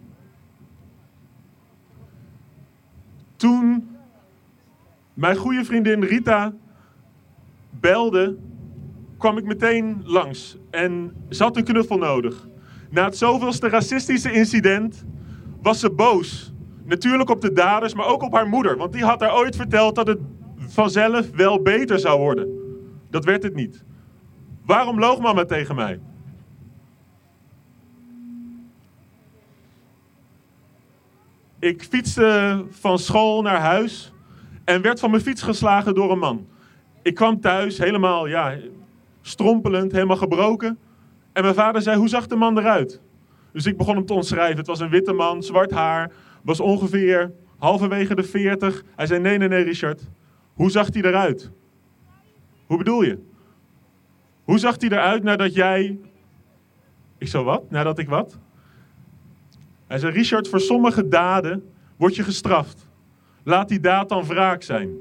[3.37, 3.89] Toen
[5.15, 6.53] mijn goede vriendin Rita
[7.71, 8.37] belde,
[9.25, 10.57] kwam ik meteen langs.
[10.71, 12.49] En ze had een knuffel nodig.
[12.91, 15.05] Na het zoveelste racistische incident
[15.63, 16.53] was ze boos.
[16.85, 18.77] Natuurlijk op de daders, maar ook op haar moeder.
[18.77, 20.19] Want die had haar ooit verteld dat het
[20.57, 22.49] vanzelf wel beter zou worden.
[23.11, 23.85] Dat werd het niet.
[24.65, 26.01] Waarom loog mama tegen mij?
[31.59, 34.13] Ik fietste van school naar huis
[34.65, 36.47] en werd van mijn fiets geslagen door een man.
[37.03, 38.57] Ik kwam thuis helemaal ja,
[39.27, 40.79] strompelend, helemaal gebroken.
[41.33, 43.01] En mijn vader zei, hoe zag de man eruit?
[43.53, 44.57] Dus ik begon hem te omschrijven.
[44.57, 46.13] Het was een witte man, zwart haar,
[46.43, 48.83] was ongeveer halverwege de 40.
[48.97, 50.03] Hij zei, nee, nee, nee, Richard.
[50.55, 51.51] Hoe zag hij eruit?
[52.67, 53.19] Hoe bedoel je?
[54.45, 55.99] Hoe zag hij eruit nadat jij...
[57.19, 57.71] Ik zo wat?
[57.71, 58.39] Nadat ik wat?
[59.87, 62.89] Hij zei, Richard, voor sommige daden word je gestraft.
[63.43, 64.97] Laat die daad dan wraak zijn.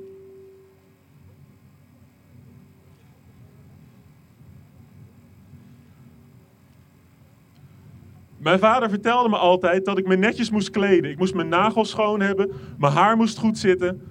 [8.44, 11.12] Mijn vader vertelde me altijd dat ik me netjes moest kleden.
[11.12, 14.02] Ik moest mijn nagels schoon hebben, mijn haar moest goed zitten.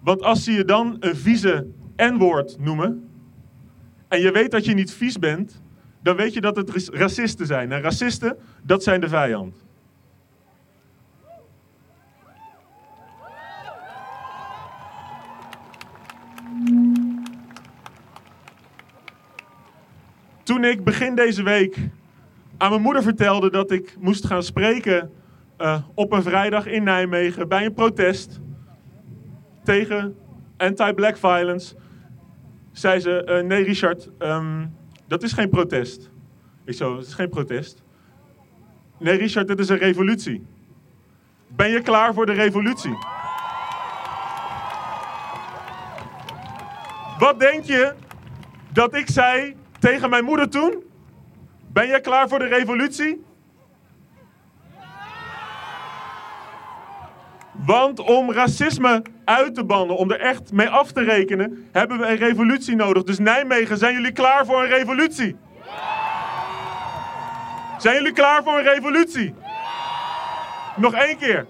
[0.00, 3.08] Want als ze je dan een vieze N-woord noemen,
[4.08, 5.62] en je weet dat je niet vies bent,
[6.02, 7.72] dan weet je dat het racisten zijn.
[7.72, 9.64] En racisten, dat zijn de vijand.
[20.42, 21.78] Toen ik begin deze week
[22.62, 25.12] aan mijn moeder vertelde dat ik moest gaan spreken
[25.56, 28.40] eh, op een vrijdag in Nijmegen bij een protest
[29.64, 30.16] tegen
[30.56, 31.74] anti-black violence,
[32.72, 34.66] zei ze: eh, Nee, Richard, ehm,
[35.06, 36.10] dat is geen protest.
[36.64, 37.82] Ik zo: Het is geen protest.
[38.98, 40.46] Nee, Richard, dit is een revolutie.
[41.48, 42.96] Ben je klaar voor de revolutie?
[47.18, 47.94] Wat denk je
[48.72, 50.90] dat ik zei tegen mijn moeder toen?
[51.72, 53.24] Ben je klaar voor de revolutie?
[57.52, 62.06] Want om racisme uit te bannen, om er echt mee af te rekenen, hebben we
[62.06, 63.02] een revolutie nodig.
[63.02, 65.36] Dus Nijmegen, zijn jullie klaar voor een revolutie?
[67.78, 69.34] Zijn jullie klaar voor een revolutie?
[70.76, 71.46] Nog één keer.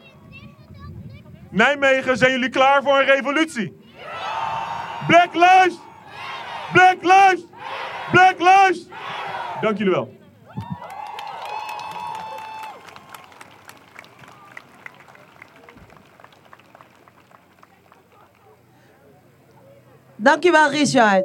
[1.50, 3.80] Nijmegen, zijn jullie klaar voor een revolutie?
[5.06, 5.78] Black Lives!
[6.72, 7.44] Black Lives!
[8.12, 8.86] Black Lives!
[9.62, 10.12] Dank jullie wel.
[20.16, 21.24] Dankjewel, Richard.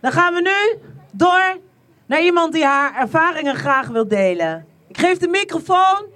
[0.00, 0.78] Dan gaan we nu
[1.12, 1.58] door
[2.06, 4.66] naar iemand die haar ervaringen graag wil delen.
[4.88, 6.06] Ik geef de microfoon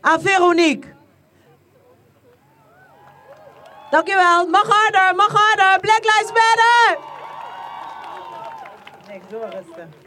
[0.00, 0.94] aan Veronique.
[3.90, 4.46] Dankjewel.
[4.46, 5.80] Mag harder, mag harder.
[5.80, 6.98] Black Lives Matter!
[9.08, 10.05] Nee, ik doe rustig.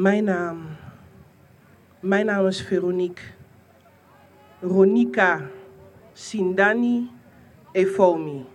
[0.00, 0.66] Mijn naam.
[2.00, 3.22] Mijn naam is Veronique.
[4.60, 5.40] Ronika
[6.12, 7.10] Sindani
[7.72, 8.46] Efomi.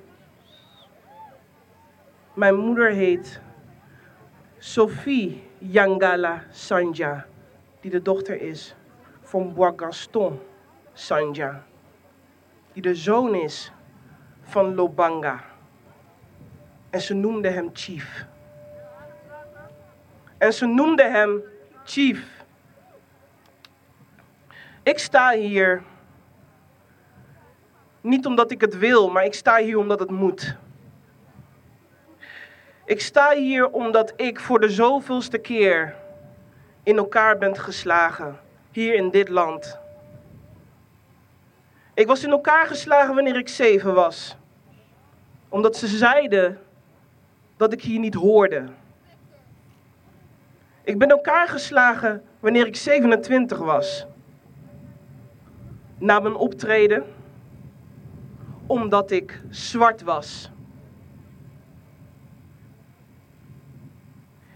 [2.34, 3.42] Mijn moeder heet
[4.58, 7.26] Sophie Yangala Sanja,
[7.80, 8.76] die de dochter is
[9.22, 10.40] van Bois Gaston
[10.94, 11.64] Sanja,
[12.74, 13.72] die de zoon is
[14.42, 15.44] van Lobanga.
[16.90, 18.34] En ze noemde hem Chief.
[20.38, 21.44] En ze noemde hem
[21.84, 22.44] Chief.
[24.84, 25.84] Ik sta hier
[28.02, 30.56] niet omdat ik het wil, maar ik sta hier omdat het moet.
[32.86, 35.96] Ik sta hier omdat ik voor de zoveelste keer
[36.84, 38.40] in elkaar ben geslagen,
[38.72, 39.80] hier in dit land.
[41.94, 44.38] Ik was in elkaar geslagen wanneer ik zeven was,
[45.50, 46.60] omdat ze zeiden
[47.58, 48.70] dat ik hier niet hoorde.
[50.86, 54.06] Ik ben elkaar geslagen wanneer ik 27 was.
[55.98, 57.04] Na mijn optreden,
[58.66, 60.52] omdat ik zwart was.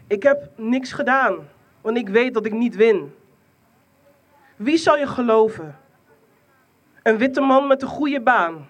[0.07, 1.35] Ik heb niks gedaan,
[1.81, 3.13] want ik weet dat ik niet win.
[4.55, 5.77] Wie zal je geloven?
[7.03, 8.67] Een witte man met een goede baan?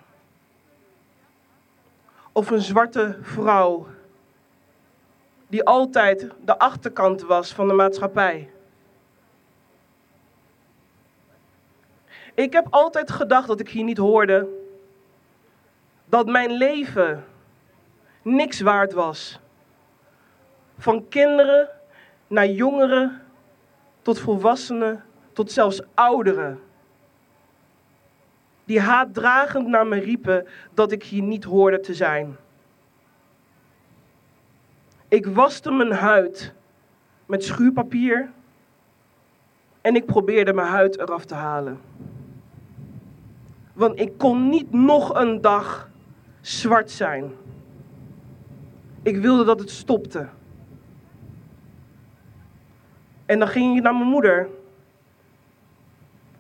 [2.32, 3.88] Of een zwarte vrouw
[5.50, 8.50] die altijd de achterkant was van de maatschappij?
[12.34, 14.48] Ik heb altijd gedacht dat ik hier niet hoorde.
[16.06, 17.26] Dat mijn leven
[18.22, 19.40] niks waard was.
[20.78, 21.70] Van kinderen
[22.28, 23.22] naar jongeren,
[24.02, 26.60] tot volwassenen, tot zelfs ouderen.
[28.64, 32.38] Die haatdragend naar me riepen dat ik hier niet hoorde te zijn.
[35.10, 36.54] Ik waste mijn huid
[37.26, 38.32] met schuurpapier
[39.82, 41.80] en ik probeerde mijn huid eraf te halen.
[43.74, 45.90] Want ik kon niet nog een dag
[46.42, 47.32] zwart zijn.
[49.02, 50.28] Ik wilde dat het stopte.
[53.26, 54.50] En dan ging ik naar mijn moeder.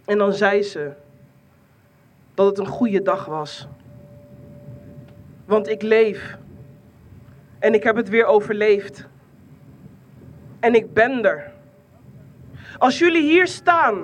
[0.05, 0.91] En dan zei ze
[2.33, 3.67] dat het een goede dag was.
[5.45, 6.38] Want ik leef.
[7.59, 9.07] En ik heb het weer overleefd.
[10.59, 11.51] En ik ben er.
[12.77, 14.03] Als jullie hier staan.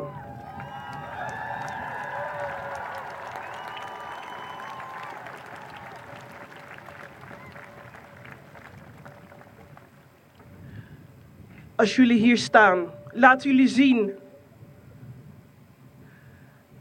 [11.75, 14.13] Als jullie hier staan, laten jullie zien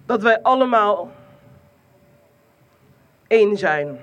[0.06, 1.12] dat wij allemaal
[3.26, 3.98] één zijn.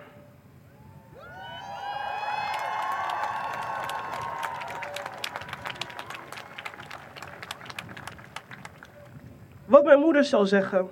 [9.72, 10.90] Wat mijn moeder zou zeggen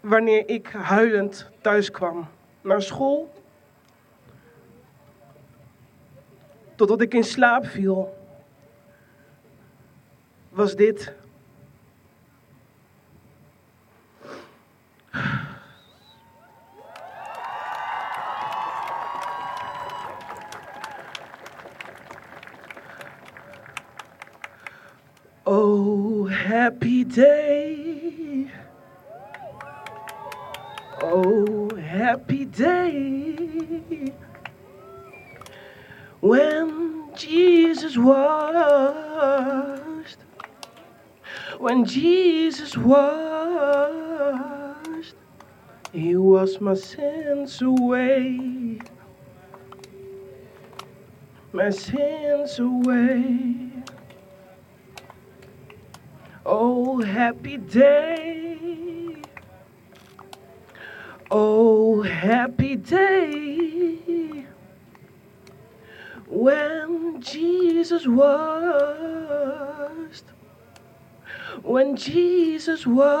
[0.00, 2.28] wanneer ik huilend thuis kwam
[2.60, 3.32] naar school,
[6.74, 8.16] totdat ik in slaap viel,
[10.48, 11.14] was dit.
[26.62, 28.46] Happy day.
[31.02, 34.12] Oh, happy day.
[36.20, 39.08] When Jesus washed,
[41.58, 43.96] when Jesus washed,
[45.92, 48.78] He washed my sins away,
[51.52, 53.61] my sins away.
[56.54, 59.16] Oh, happy day.
[61.30, 64.44] Oh, happy day.
[66.26, 68.34] When Jesus washed,
[71.62, 73.14] when Jesus washed,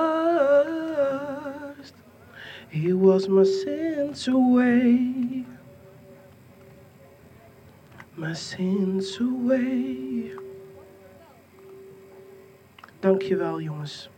[2.68, 5.46] He was my sins away,
[8.14, 10.11] my sins away.
[13.02, 14.10] Dankjewel jongens.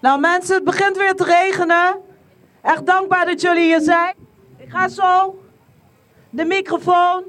[0.00, 2.00] Nou mensen, het begint weer te regenen.
[2.62, 4.14] Echt dankbaar dat jullie hier zijn.
[4.56, 5.42] Ik ga zo
[6.30, 7.24] de microfoon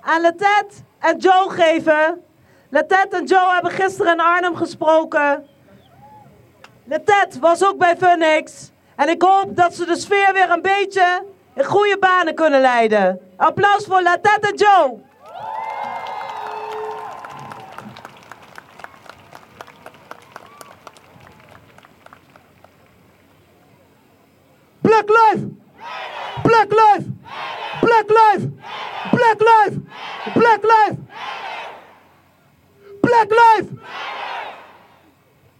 [0.00, 2.24] aan Letet en Joe geven.
[2.74, 5.46] Letet en Joe hebben gisteren in Arnhem gesproken.
[6.84, 8.72] Letet was ook bij Phoenix.
[8.96, 13.20] En ik hoop dat ze de sfeer weer een beetje in goede banen kunnen leiden.
[13.36, 15.02] Applaus voor Letet en Joe.
[24.80, 25.48] Black life!
[26.42, 27.06] Black life!
[27.80, 28.48] Black life!
[29.10, 29.80] Black life!
[30.32, 31.03] Black life!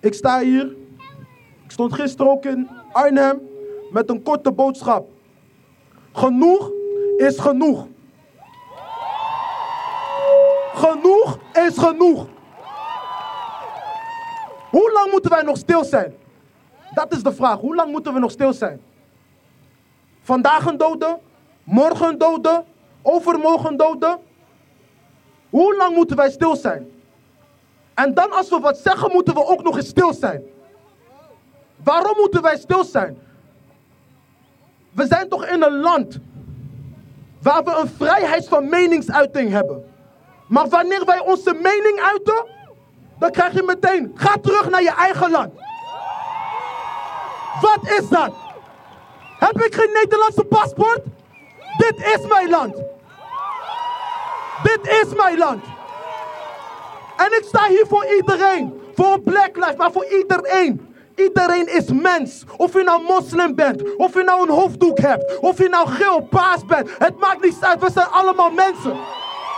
[0.00, 0.76] Ik sta hier.
[1.64, 3.40] Ik stond gisteren ook in Arnhem
[3.90, 5.08] met een korte boodschap.
[6.12, 6.70] Genoeg
[7.16, 7.86] is genoeg.
[10.74, 12.26] Genoeg is genoeg.
[14.70, 16.14] Hoe lang moeten wij nog stil zijn?
[16.94, 17.58] Dat is de vraag.
[17.58, 18.80] Hoe lang moeten we nog stil zijn?
[20.22, 21.18] Vandaag een dode,
[21.62, 22.64] morgen een dode,
[23.02, 24.18] overmorgen een dode.
[25.50, 26.93] Hoe lang moeten wij stil zijn?
[27.94, 30.42] En dan als we wat zeggen, moeten we ook nog eens stil zijn.
[31.76, 33.18] Waarom moeten wij stil zijn?
[34.90, 36.18] We zijn toch in een land
[37.42, 39.92] waar we een vrijheid van meningsuiting hebben.
[40.46, 42.46] Maar wanneer wij onze mening uiten,
[43.18, 45.52] dan krijg je meteen, ga terug naar je eigen land.
[47.60, 48.34] Wat is dat?
[49.38, 51.02] Heb ik geen Nederlandse paspoort?
[51.76, 52.76] Dit is mijn land.
[54.62, 55.64] Dit is mijn land.
[57.16, 58.80] En ik sta hier voor iedereen.
[58.94, 60.94] Voor Black Lives, maar voor iedereen.
[61.16, 62.44] Iedereen is mens.
[62.56, 66.20] Of je nou moslim bent, of je nou een hoofddoek hebt, of je nou geel,
[66.30, 66.90] paas bent.
[66.98, 68.96] Het maakt niets uit, we zijn allemaal mensen.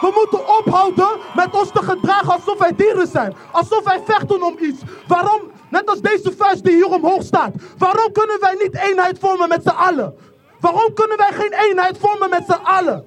[0.01, 3.35] We moeten ophouden met ons te gedragen alsof wij dieren zijn.
[3.53, 4.81] Alsof wij vechten om iets.
[5.09, 5.41] Waarom,
[5.71, 9.63] net als deze vuist die hier omhoog staat, waarom kunnen wij niet eenheid vormen met
[9.63, 10.15] z'n allen?
[10.61, 13.05] Waarom kunnen wij geen eenheid vormen met z'n allen?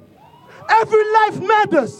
[0.81, 1.91] Every life matters.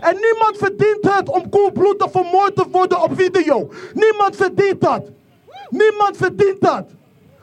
[0.00, 3.68] En niemand verdient het om koelbloedig vermoord te worden op video.
[3.94, 5.10] Niemand verdient dat.
[5.68, 6.84] Niemand verdient dat.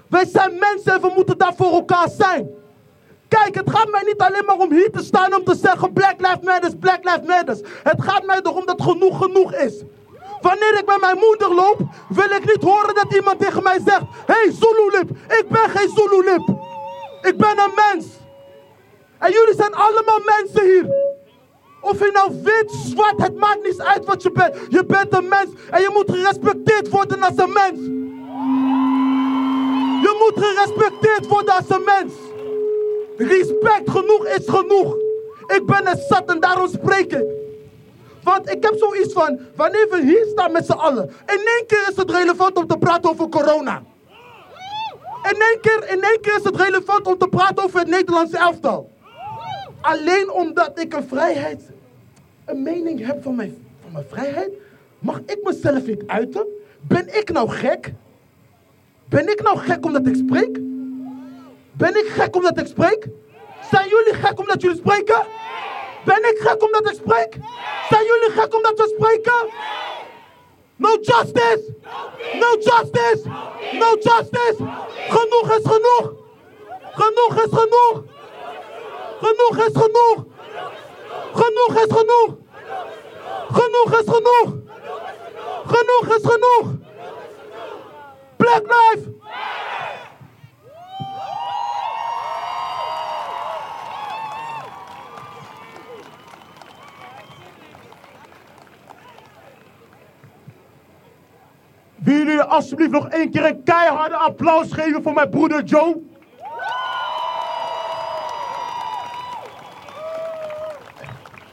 [0.09, 2.49] Wij zijn mensen en we moeten daar voor elkaar zijn.
[3.27, 6.15] Kijk, het gaat mij niet alleen maar om hier te staan om te zeggen Black
[6.17, 7.57] Lives Matter, Black Lives Matter.
[7.83, 9.83] Het gaat mij erom dat genoeg genoeg is.
[10.41, 11.77] Wanneer ik met mijn moeder loop,
[12.09, 16.47] wil ik niet horen dat iemand tegen mij zegt: Hey Zululip, ik ben geen Zululip.
[17.21, 18.05] Ik ben een mens.
[19.19, 21.02] En jullie zijn allemaal mensen hier.
[21.83, 24.55] Of je nou wit, zwart, het maakt niet uit wat je bent.
[24.69, 27.79] Je bent een mens en je moet gerespecteerd worden als een mens.
[30.01, 32.13] Je moet gerespecteerd worden als een mens.
[33.17, 34.95] Respect genoeg is genoeg.
[35.47, 37.25] Ik ben het zat en daarom spreek ik.
[38.23, 41.87] Want ik heb zoiets van, wanneer we hier staan met z'n allen, in één keer
[41.89, 43.83] is het relevant om te praten over corona.
[45.31, 48.37] In één keer, in één keer is het relevant om te praten over het Nederlandse
[48.37, 48.91] elftal.
[49.81, 51.61] Alleen omdat ik een vrijheid,
[52.45, 54.51] een mening heb van mijn, van mijn vrijheid,
[54.99, 56.47] mag ik mezelf niet uiten?
[56.81, 57.93] Ben ik nou gek?
[59.09, 60.59] Ben ik nou gek omdat ik spreek?
[61.71, 63.07] Ben ik gek omdat ik spreek?
[63.71, 65.25] Zijn jullie gek omdat jullie spreken?
[66.05, 67.37] Ben ik gek omdat ik spreek?
[67.89, 69.49] Zijn jullie gek omdat we spreken?
[70.75, 71.75] No justice!
[72.33, 73.29] No justice!
[73.79, 74.57] No justice!
[75.09, 76.13] Genoeg is genoeg!
[76.93, 78.03] Genoeg is genoeg!
[79.21, 80.25] Genoeg is genoeg!
[81.33, 82.37] Genoeg is genoeg!
[83.51, 84.55] Genoeg is genoeg!
[85.65, 86.75] Genoeg is genoeg!
[88.37, 89.11] Black Life!
[101.95, 106.01] Willen jullie alsjeblieft nog één keer een keiharde applaus geven voor mijn broeder Joe?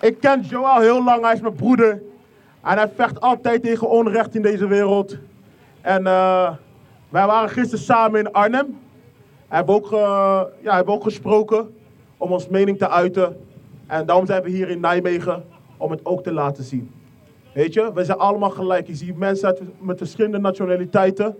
[0.01, 2.03] Ik ken Joe al heel lang, hij is mijn broeder.
[2.63, 5.17] En hij vecht altijd tegen onrecht in deze wereld.
[5.81, 6.53] En eh,
[7.09, 8.79] wij waren gisteren samen in Arnhem.
[9.49, 11.75] Heeft ook, eh, ja, hebben ook gesproken
[12.17, 13.47] om ons mening te uiten.
[13.87, 15.45] En daarom zijn we hier in Nijmegen
[15.77, 16.91] om het ook te laten zien.
[17.53, 18.87] Weet je, we zijn allemaal gelijk.
[18.87, 21.37] Je ziet mensen met verschillende nationaliteiten.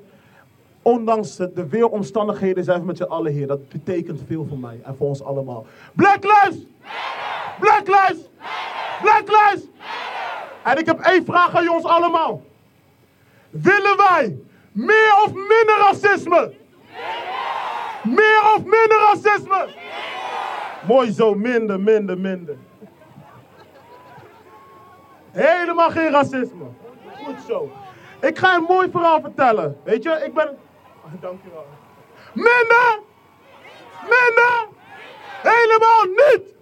[0.83, 3.47] Ondanks de, de weeromstandigheden zijn we met z'n allen hier.
[3.47, 5.67] Dat betekent veel voor mij en voor ons allemaal.
[5.95, 6.67] Black Lives!
[7.61, 8.29] Black Lives!
[9.03, 9.65] Black Lives!
[10.65, 12.43] En ik heb één vraag aan ons allemaal.
[13.51, 14.39] Willen wij
[14.73, 16.53] meer of minder racisme?
[18.03, 19.69] Meer of minder racisme?
[20.87, 22.57] Mooi zo, minder, minder, minder.
[25.31, 26.65] Helemaal geen racisme.
[27.25, 27.71] Goed zo.
[28.21, 29.81] Ik ga een mooi verhaal vertellen.
[29.85, 30.59] Weet je, ik ben
[31.21, 31.67] Dankjewel.
[32.33, 33.01] Minder!
[34.03, 34.69] Minder!
[35.43, 36.55] Helemaal niet!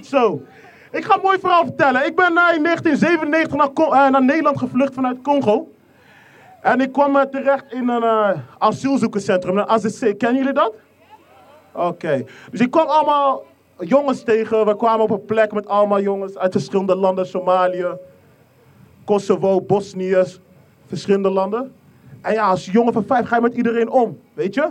[0.00, 0.42] Zo.
[0.90, 2.06] Ik ga een mooi verhaal vertellen.
[2.06, 5.72] Ik ben in 1997 naar, eh, naar Nederland gevlucht vanuit Congo.
[6.60, 10.18] En ik kwam eh, terecht in een eh, asielzoekerscentrum, een AZC.
[10.18, 10.74] Kennen jullie dat?
[11.72, 12.24] Oké.
[12.50, 13.44] Dus ik kwam allemaal
[13.78, 14.66] jongens tegen.
[14.66, 17.26] We kwamen op een plek met allemaal jongens uit verschillende landen.
[17.26, 17.86] Somalië,
[19.04, 20.22] Kosovo, Bosnië,
[20.86, 21.72] verschillende landen.
[22.20, 24.70] En ja, als jongen van vijf ga je met iedereen om, weet je?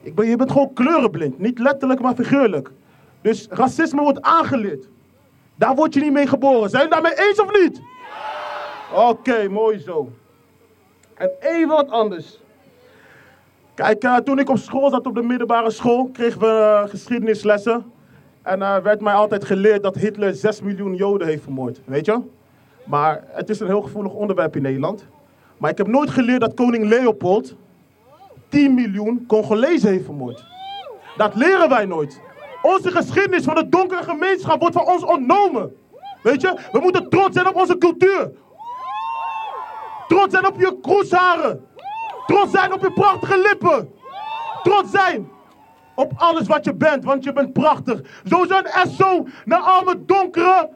[0.00, 1.38] Ik ben, je bent gewoon kleurenblind.
[1.38, 2.70] Niet letterlijk, maar figuurlijk.
[3.24, 4.88] Dus racisme wordt aangeleerd.
[5.54, 6.70] Daar word je niet mee geboren.
[6.70, 7.80] Zijn jullie daarmee eens of niet?
[8.94, 10.10] Oké, mooi zo.
[11.14, 12.40] En even wat anders.
[13.74, 17.92] Kijk, eh, toen ik op school zat, op de middelbare school, kregen we eh, geschiedenislessen.
[18.42, 22.20] En er werd mij altijd geleerd dat Hitler 6 miljoen Joden heeft vermoord, weet je?
[22.84, 25.06] Maar het is een heel gevoelig onderwerp in Nederland.
[25.58, 27.54] Maar ik heb nooit geleerd dat koning Leopold
[28.48, 30.44] 10 miljoen Congolezen heeft vermoord.
[31.16, 32.20] Dat leren wij nooit.
[32.64, 35.76] Onze geschiedenis van de donkere gemeenschap wordt van ons ontnomen.
[36.22, 38.30] Weet je, we moeten trots zijn op onze cultuur.
[40.08, 41.66] Trots zijn op je kroesharen.
[42.26, 43.94] Trots zijn op je prachtige lippen.
[44.62, 45.30] Trots zijn
[45.94, 48.00] op alles wat je bent, want je bent prachtig.
[48.24, 50.70] Sowieso een SO naar alle donkere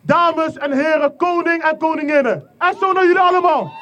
[0.00, 2.50] dames en heren, koning en koninginnen.
[2.78, 3.72] SO naar jullie allemaal.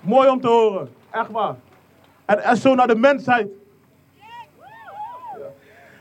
[0.00, 1.56] Mooi om te horen, echt waar.
[2.36, 3.48] En SO naar de mensheid.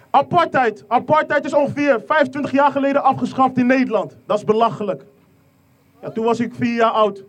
[0.10, 0.84] Apartheid.
[0.88, 4.18] Apartheid is ongeveer 25 jaar geleden afgeschaft in Nederland.
[4.26, 5.06] Dat is belachelijk.
[6.02, 7.24] Ja, toen was ik vier jaar oud.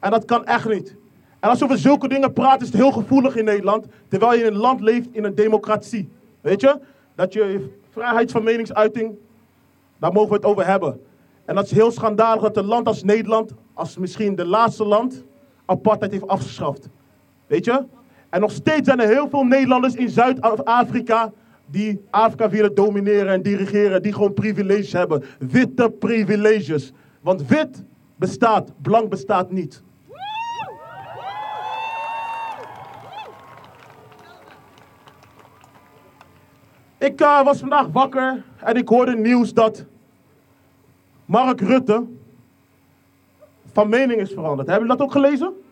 [0.00, 0.96] En dat kan echt niet.
[1.40, 3.86] En als we over zulke dingen praten, is het heel gevoelig in Nederland.
[4.08, 6.08] Terwijl je in een land leeft in een democratie.
[6.40, 6.78] Weet je?
[7.14, 9.14] Dat je vrijheid van meningsuiting,
[9.98, 11.00] daar mogen we het over hebben.
[11.44, 15.24] En dat is heel schandalig dat een land als Nederland, als misschien de laatste land,
[15.64, 16.88] apartheid heeft afgeschaft.
[17.46, 17.84] Weet je?
[18.34, 21.32] En nog steeds zijn er heel veel Nederlanders in Zuid-Afrika
[21.66, 25.24] die Afrika willen domineren en dirigeren, die gewoon privileges hebben.
[25.38, 26.92] Witte privileges.
[27.20, 27.84] Want wit
[28.16, 29.82] bestaat, blank bestaat niet.
[36.98, 39.84] Ik eh, was vandaag wakker en ik hoorde nieuws dat
[41.24, 42.04] Mark Rutte
[43.72, 44.68] van mening is veranderd.
[44.68, 45.63] Hebben jullie dat ook gelezen?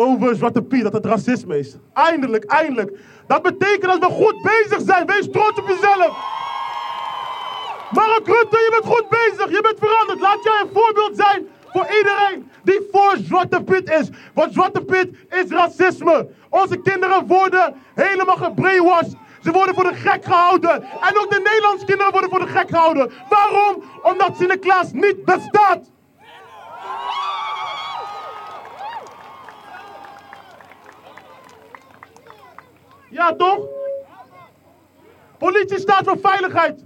[0.00, 1.76] Over Zwarte Piet, dat het racisme is.
[1.92, 2.98] Eindelijk, eindelijk.
[3.26, 5.06] Dat betekent dat we goed bezig zijn.
[5.06, 6.10] Wees trots op jezelf.
[7.90, 9.50] Mark Rutte, je bent goed bezig.
[9.50, 10.20] Je bent veranderd.
[10.20, 14.08] Laat jij een voorbeeld zijn voor iedereen die voor Zwarte Piet is.
[14.34, 16.28] Want Zwarte Piet is racisme.
[16.48, 19.16] Onze kinderen worden helemaal gebrainwashed.
[19.42, 20.82] Ze worden voor de gek gehouden.
[20.82, 23.12] En ook de Nederlandse kinderen worden voor de gek gehouden.
[23.28, 23.82] Waarom?
[24.02, 25.90] Omdat Sinterklaas niet bestaat.
[33.10, 33.58] Ja, toch?
[35.38, 36.84] Politie staat voor veiligheid.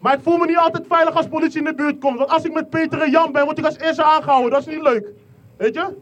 [0.00, 2.18] Maar ik voel me niet altijd veilig als politie in de buurt komt.
[2.18, 4.50] Want als ik met Peter en Jan ben, word ik als eerste aangehouden.
[4.50, 5.08] Dat is niet leuk.
[5.56, 5.96] Weet je?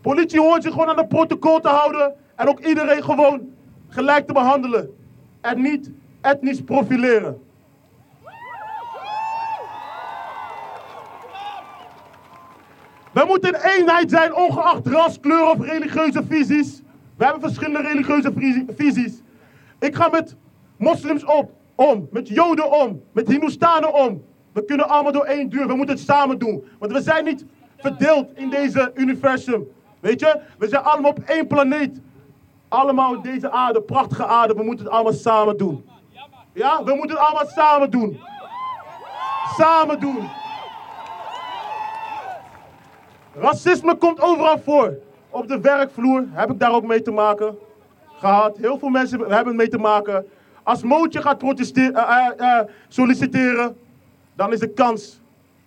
[0.00, 2.14] Politie hoort zich gewoon aan het protocol te houden.
[2.36, 3.54] En ook iedereen gewoon
[3.88, 4.90] gelijk te behandelen.
[5.40, 5.90] En niet
[6.20, 7.42] etnisch profileren.
[13.12, 16.82] We moeten een eenheid zijn, ongeacht ras, kleur of religieuze visies.
[17.18, 19.22] We hebben verschillende religieuze visi- visies.
[19.78, 20.36] Ik ga met
[20.76, 24.24] moslims op, om, met joden om, met hindoestanen om.
[24.52, 26.64] We kunnen allemaal door één deur, we moeten het samen doen.
[26.78, 27.44] Want we zijn niet
[27.76, 29.68] verdeeld in deze universum.
[30.00, 32.00] Weet je, we zijn allemaal op één planeet.
[32.68, 35.88] Allemaal op deze aarde, prachtige aarde, we moeten het allemaal samen doen.
[36.52, 38.20] Ja, we moeten het allemaal samen doen.
[39.56, 40.28] Samen doen.
[43.34, 44.98] Racisme komt overal voor.
[45.30, 47.58] Op de werkvloer heb ik daar ook mee te maken
[48.18, 48.56] gehad.
[48.56, 50.26] Heel veel mensen hebben mee te maken.
[50.62, 53.76] Als Mootje gaat protesteren, eh, eh, eh, solliciteren,
[54.34, 55.20] dan is de kans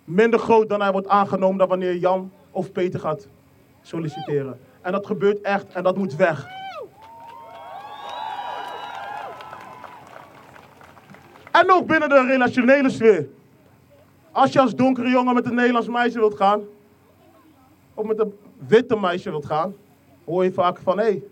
[0.04, 3.28] minder groot dan hij wordt aangenomen dan wanneer Jan of Peter gaat
[3.82, 4.58] solliciteren.
[4.80, 6.46] En dat gebeurt echt en dat moet weg.
[11.52, 13.28] En ook binnen de relationele sfeer.
[14.32, 16.62] Als je als donkere jongen met een Nederlands meisje wilt gaan,
[17.94, 18.34] of met een
[18.66, 19.74] witte meisje wilt gaan,
[20.24, 21.22] hoor je vaak van hé, hey,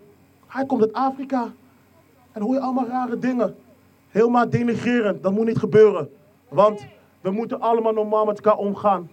[0.47, 1.51] hij komt uit Afrika.
[2.31, 3.55] En hoor je allemaal rare dingen.
[4.09, 6.09] Helemaal denigrerend, dat moet niet gebeuren.
[6.49, 6.85] Want
[7.21, 9.09] we moeten allemaal normaal met elkaar omgaan.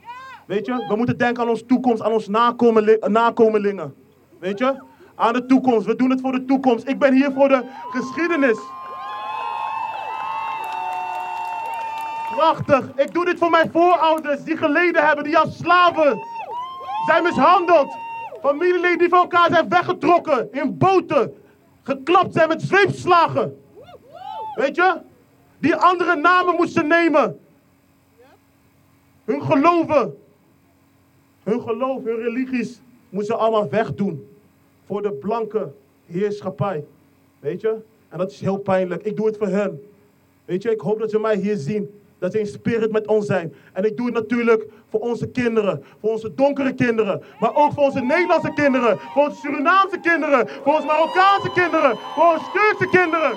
[0.47, 3.95] Weet je, we moeten denken aan onze toekomst, aan onze nakomeli- nakomelingen.
[4.39, 4.83] Weet je,
[5.15, 5.87] aan de toekomst.
[5.87, 6.89] We doen het voor de toekomst.
[6.89, 8.59] Ik ben hier voor de geschiedenis.
[12.35, 12.91] Prachtig.
[12.97, 16.19] Ik doe dit voor mijn voorouders die geleden hebben, die als slaven
[17.07, 17.97] zijn mishandeld.
[18.41, 21.35] Familieleden die van elkaar zijn weggetrokken in boten.
[21.83, 23.63] Geklapt zijn met zweepslagen.
[24.55, 25.01] Weet je?
[25.59, 27.41] Die andere namen moesten nemen.
[29.25, 30.19] Hun geloven.
[31.43, 34.29] Hun geloof, hun religies moesten allemaal wegdoen.
[34.87, 35.73] Voor de blanke
[36.07, 36.85] heerschappij.
[37.41, 37.77] Weet je?
[38.09, 39.03] En dat is heel pijnlijk.
[39.03, 39.83] Ik doe het voor hen.
[40.45, 42.01] Weet je, ik hoop dat ze mij hier zien.
[42.19, 43.55] Dat ze in spirit met ons zijn.
[43.73, 45.85] En ik doe het natuurlijk voor onze kinderen.
[46.01, 47.23] Voor onze donkere kinderen.
[47.41, 48.99] Maar ook voor onze Nederlandse kinderen.
[48.99, 50.49] Voor onze Surinaamse kinderen.
[50.49, 51.99] Voor onze Marokkaanse kinderen.
[52.15, 53.33] Voor onze Turkse kinderen.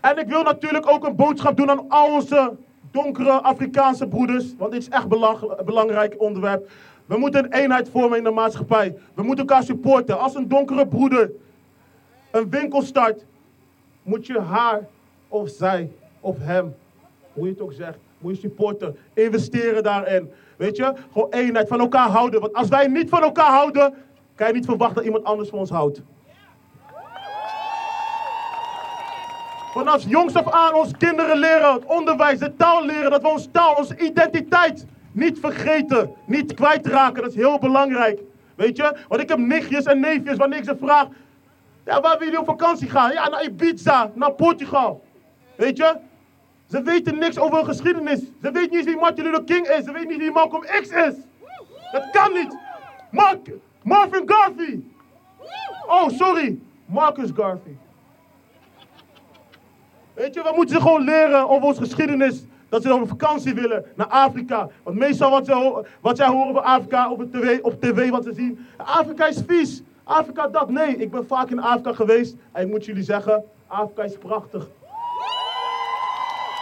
[0.00, 2.56] En ik wil natuurlijk ook een boodschap doen aan al onze
[2.90, 4.54] donkere Afrikaanse broeders.
[4.58, 6.70] Want dit is echt een belangrijk onderwerp.
[7.06, 8.96] We moeten een eenheid vormen in de maatschappij.
[9.14, 10.18] We moeten elkaar supporten.
[10.18, 11.30] Als een donkere broeder
[12.30, 13.24] een winkel start,
[14.02, 14.88] moet je haar
[15.28, 15.90] of zij
[16.20, 16.74] of hem,
[17.32, 18.96] hoe je het ook zegt, moet je supporten.
[19.14, 20.30] Investeren daarin.
[20.56, 22.40] Weet je, gewoon eenheid van elkaar houden.
[22.40, 23.94] Want als wij niet van elkaar houden,
[24.34, 26.02] kan je niet verwachten dat iemand anders van ons houdt.
[29.72, 33.50] Vanaf jongs af aan onze kinderen leren, het onderwijs, de taal leren, dat we onze
[33.50, 37.22] taal, onze identiteit niet vergeten, niet kwijtraken.
[37.22, 38.20] Dat is heel belangrijk.
[38.54, 38.96] Weet je?
[39.08, 41.06] Want ik heb nichtjes en neefjes wanneer ik ze vraag,
[41.84, 43.12] ja, waar wil je op vakantie gaan?
[43.12, 45.04] Ja, naar Ibiza, naar Portugal.
[45.56, 45.96] Weet je?
[46.66, 48.20] Ze weten niks over hun geschiedenis.
[48.42, 49.84] Ze weten niet wie Martin Luther King is.
[49.84, 51.14] Ze weten niet wie Malcolm X is.
[51.92, 52.56] Dat kan niet.
[53.10, 53.50] Mark,
[53.82, 54.80] Marvin Garvey.
[55.86, 56.58] Oh, sorry.
[56.86, 57.76] Marcus Garvey.
[60.14, 62.44] Weet je, we moeten ze gewoon leren over onze geschiedenis.
[62.68, 64.68] Dat ze op vakantie willen naar Afrika.
[64.82, 68.66] Want meestal wat, ze, wat zij horen over Afrika op tv, tv, wat ze zien.
[68.76, 69.82] Afrika is vies.
[70.10, 70.68] Afrika dat.
[70.68, 72.36] Nee, ik ben vaak in Afrika geweest.
[72.52, 74.68] En ik moet jullie zeggen, Afrika is prachtig.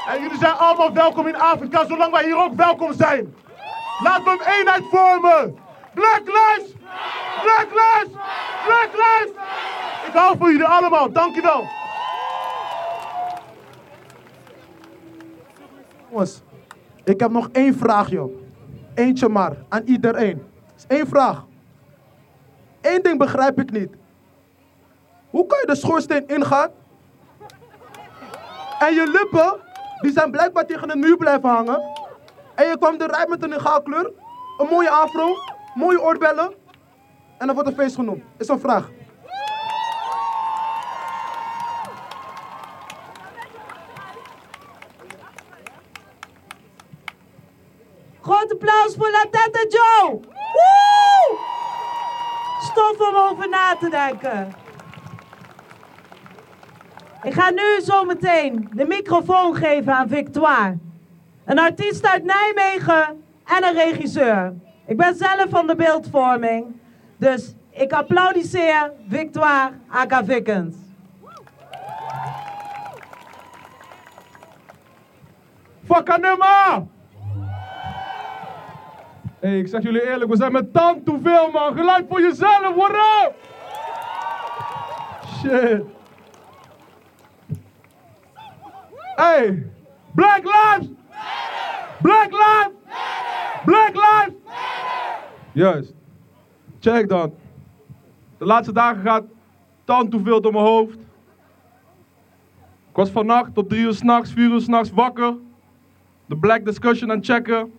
[0.08, 3.34] En jullie zijn allemaal welkom in Afrika, zolang wij hier ook welkom zijn.
[4.02, 5.56] Laten we een eenheid vormen.
[5.94, 6.72] Black Lives!
[7.42, 8.12] Black Lives!
[8.66, 9.32] Black Lives!
[10.06, 11.64] Ik hou van jullie allemaal, dankjewel.
[16.10, 16.42] Jongens,
[17.04, 18.32] ik heb nog één vraag, joh.
[18.94, 20.46] Eentje maar, aan iedereen.
[20.86, 21.47] Één vraag.
[22.80, 23.90] Eén ding begrijp ik niet.
[25.30, 26.70] Hoe kan je de schoorsteen ingaan?
[28.78, 29.60] En je lippen,
[30.00, 31.80] die zijn blijkbaar tegen de muur blijven hangen.
[32.54, 34.12] En je kwam eruit met een gaalkleur,
[34.58, 35.34] een mooie afro,
[35.74, 36.54] mooie oorbellen.
[37.38, 38.22] En dan wordt een feest genoemd.
[38.36, 38.90] Is een vraag.
[48.20, 50.20] Groot applaus voor La Tata Joe.
[52.60, 54.52] Stof om over na te denken.
[57.22, 60.78] Ik ga nu zo meteen de microfoon geven aan Victoire.
[61.44, 64.54] Een artiest uit Nijmegen en een regisseur.
[64.86, 66.66] Ik ben zelf van de beeldvorming.
[67.16, 70.76] Dus ik applaudisseer Victoire Aka Vickens.
[75.84, 76.86] Fakkanumma!
[79.40, 81.76] Hey, ik zeg jullie eerlijk, we zijn met tand te veel, man.
[81.76, 83.34] Geluid voor jezelf, up?
[85.26, 85.82] Shit.
[89.16, 89.66] Hey,
[90.14, 90.88] Black Lives!
[92.02, 92.72] Black Lives!
[93.64, 94.34] Black Lives!
[95.52, 95.94] Juist.
[96.80, 97.34] Check dan.
[98.38, 99.24] De laatste dagen gaat
[99.84, 100.98] tand te veel door mijn hoofd.
[102.88, 105.34] Ik was vannacht tot drie uur s'nachts, vier uur s'nachts wakker.
[106.26, 107.77] De Black Discussion aan checken.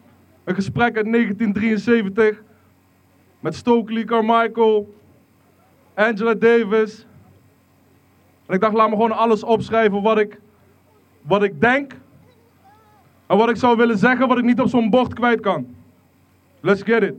[0.50, 2.44] Een gesprek uit 1973
[3.40, 4.96] met Stokely Carmichael,
[5.94, 7.06] Angela Davis.
[8.46, 10.40] En ik dacht, laat me gewoon alles opschrijven wat ik,
[11.22, 11.94] wat ik denk.
[13.28, 15.76] En wat ik zou willen zeggen, wat ik niet op zo'n bord kwijt kan.
[16.60, 17.16] Let's get it.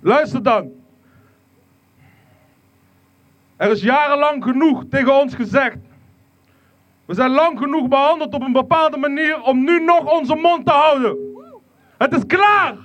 [0.00, 0.70] Luister dan.
[3.56, 5.78] Er is jarenlang genoeg tegen ons gezegd.
[7.04, 10.72] We zijn lang genoeg behandeld op een bepaalde manier om nu nog onze mond te
[10.72, 11.29] houden.
[12.00, 12.76] Het is klaar.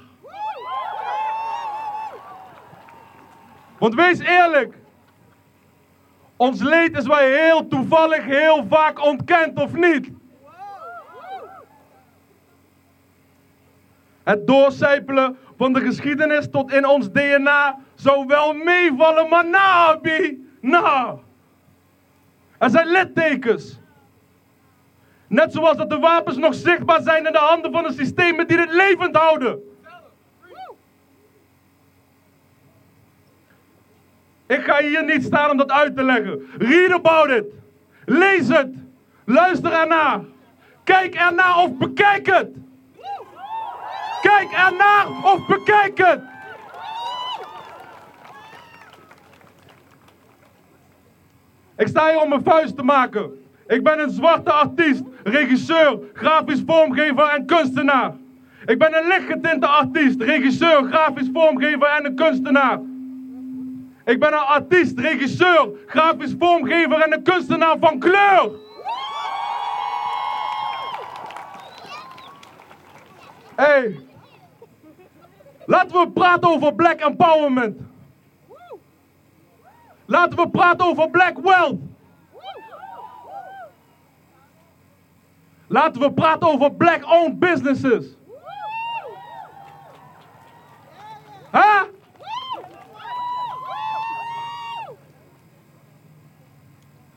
[3.78, 4.78] Want wees eerlijk.
[6.36, 10.12] Ons leed is wel heel toevallig heel vaak ontkend of niet.
[14.24, 20.50] Het doorcijpelen van de geschiedenis tot in ons DNA zou wel meevallen, maar na, Abi,
[20.62, 21.18] na.
[22.58, 23.80] Er zijn littekens.
[25.36, 28.58] Net zoals dat de wapens nog zichtbaar zijn in de handen van de systemen die
[28.58, 29.60] dit levend houden.
[34.48, 36.50] Ik ga hier niet staan om dat uit te leggen.
[36.58, 37.46] Read about it.
[38.06, 38.74] Lees het.
[39.26, 40.22] Luister ernaar.
[40.84, 42.50] Kijk ernaar of bekijk het.
[44.22, 46.22] Kijk ernaar of bekijk het.
[51.78, 53.45] Ik sta hier om mijn vuist te maken.
[53.68, 58.14] Ik ben een zwarte artiest, regisseur, grafisch vormgever en kunstenaar.
[58.66, 62.80] Ik ben een lichtgetinte artiest, regisseur, grafisch vormgever en een kunstenaar.
[64.06, 68.50] Ik ben een artiest, regisseur, grafisch vormgever en een kunstenaar van kleur.
[73.56, 74.00] Hey,
[75.66, 77.78] laten we praten over black empowerment.
[80.06, 81.80] Laten we praten over black wealth.
[85.76, 88.16] Laten we praten over black-owned businesses.
[91.52, 91.82] Huh?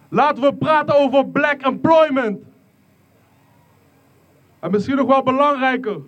[0.08, 2.42] Laten we praten over black employment.
[4.60, 6.00] En misschien nog wel belangrijker.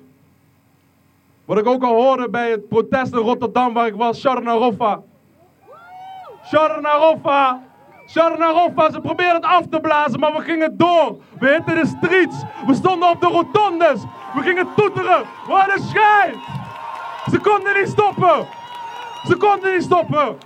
[1.44, 5.02] Wat ik ook al hoorde bij het protest in Rotterdam waar ik was, Sharna Roffa.
[6.44, 7.69] Sharna Roffa.
[8.10, 11.22] Sharna Roffa, ze probeerden het af te blazen, maar we gingen door.
[11.38, 12.36] We hitten de streets.
[12.66, 14.02] We stonden op de rotondes.
[14.34, 15.24] We gingen toeteren.
[15.46, 16.36] Wat een schijt.
[17.30, 18.46] Ze konden niet stoppen.
[19.26, 20.38] Ze konden niet stoppen.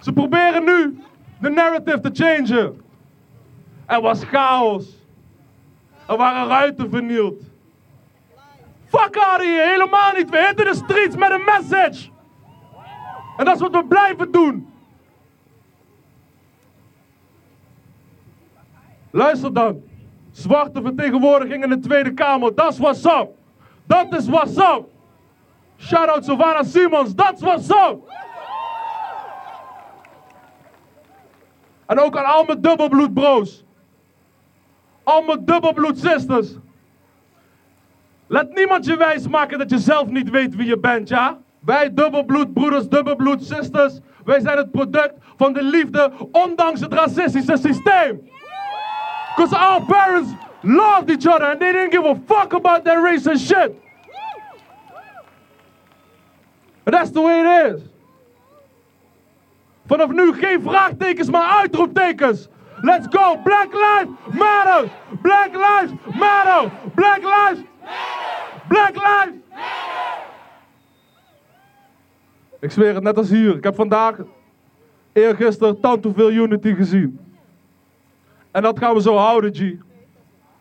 [0.00, 1.02] Ze proberen nu
[1.40, 2.82] de narrative te changen.
[3.86, 4.84] Er was chaos.
[6.06, 7.42] Er waren ruiten vernield.
[8.86, 10.30] Fuck of here, helemaal niet.
[10.30, 12.08] We hitten de streets met een message.
[13.36, 14.73] En dat is wat we blijven doen.
[19.14, 19.82] Luister dan.
[20.32, 22.54] Zwarte vertegenwoordiging in de Tweede Kamer.
[22.54, 23.28] Dat is what's up.
[23.86, 24.84] Dat is what's up.
[25.78, 27.14] Shout out Savannah Simons.
[27.14, 28.12] Dat is what's up.
[31.86, 33.64] En ook aan al mijn dubbelbloed bro's.
[35.02, 36.56] Al mijn dubbelbloed sisters.
[38.26, 41.38] Laat niemand je wijs maken dat je zelf niet weet wie je bent, ja?
[41.60, 43.98] Wij dubbelbloed broeders, dubbelbloed sisters.
[44.24, 48.32] Wij zijn het product van de liefde, ondanks het racistische systeem.
[49.36, 50.32] Because our parents
[50.62, 53.80] loved each other and they didn't give a fuck about their race and shit.
[56.86, 57.82] And that's the way it is.
[59.86, 62.48] Vanaf nu geen vraagtekens, maar uitroeptekens.
[62.82, 63.36] Let's go.
[63.36, 64.90] Black Lives Matter.
[65.22, 66.70] Black Lives Matter.
[66.94, 67.64] Black Lives
[68.68, 69.42] Black Lives
[72.60, 73.56] Ik zweer het, net als hier.
[73.56, 74.16] Ik heb vandaag,
[75.12, 77.23] eergisteren, tant hoeveel Unity gezien.
[78.54, 79.72] En dat gaan we zo houden, G.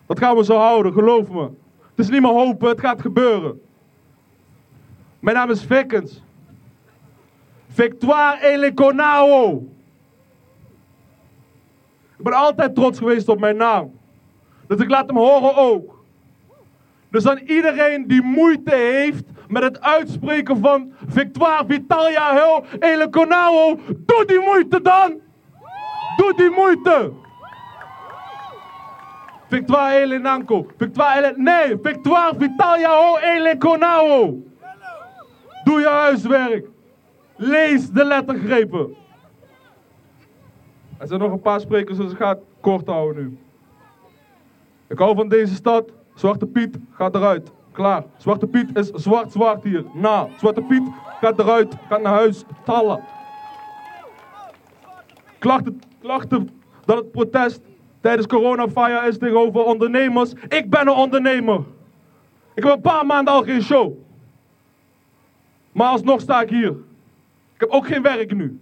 [0.05, 1.41] Dat gaan we zo houden, geloof me.
[1.89, 3.61] Het is niet meer hopen, het gaat gebeuren.
[5.19, 6.21] Mijn naam is Vickens.
[7.67, 9.67] Victoire Eleconao.
[12.17, 13.99] Ik ben altijd trots geweest op mijn naam.
[14.67, 16.03] Dus ik laat hem horen ook.
[17.09, 24.25] Dus aan iedereen die moeite heeft met het uitspreken van Victoire Vitalia Hill Eleconao, doe
[24.25, 25.21] die moeite dan!
[26.17, 27.21] Doe die moeite!
[29.53, 30.67] Victoire Elenanco.
[30.77, 31.33] Victoire Ele...
[31.37, 34.41] Nee, Victoire Vitalia Ho Eleconao.
[35.63, 36.67] Doe je huiswerk.
[37.35, 38.95] Lees de lettergrepen.
[40.97, 43.37] Er zijn nog een paar sprekers, dus ik ga het kort houden nu.
[44.87, 45.91] Ik hou van deze stad.
[46.13, 47.51] Zwarte Piet gaat eruit.
[47.71, 48.03] Klaar.
[48.17, 49.85] Zwarte Piet is zwart-zwart hier.
[49.93, 50.27] Na.
[50.37, 50.83] Zwarte Piet
[51.21, 51.75] gaat eruit.
[51.89, 52.43] Gaat naar huis.
[52.65, 53.03] Tallen.
[55.39, 56.49] Klachten, klachten
[56.85, 57.61] dat het protest
[58.03, 60.33] tijdens coronafire is tegenover ondernemers.
[60.47, 61.61] Ik ben een ondernemer.
[62.53, 63.93] Ik heb een paar maanden al geen show.
[65.71, 66.69] Maar alsnog sta ik hier.
[67.53, 68.59] Ik heb ook geen werk nu.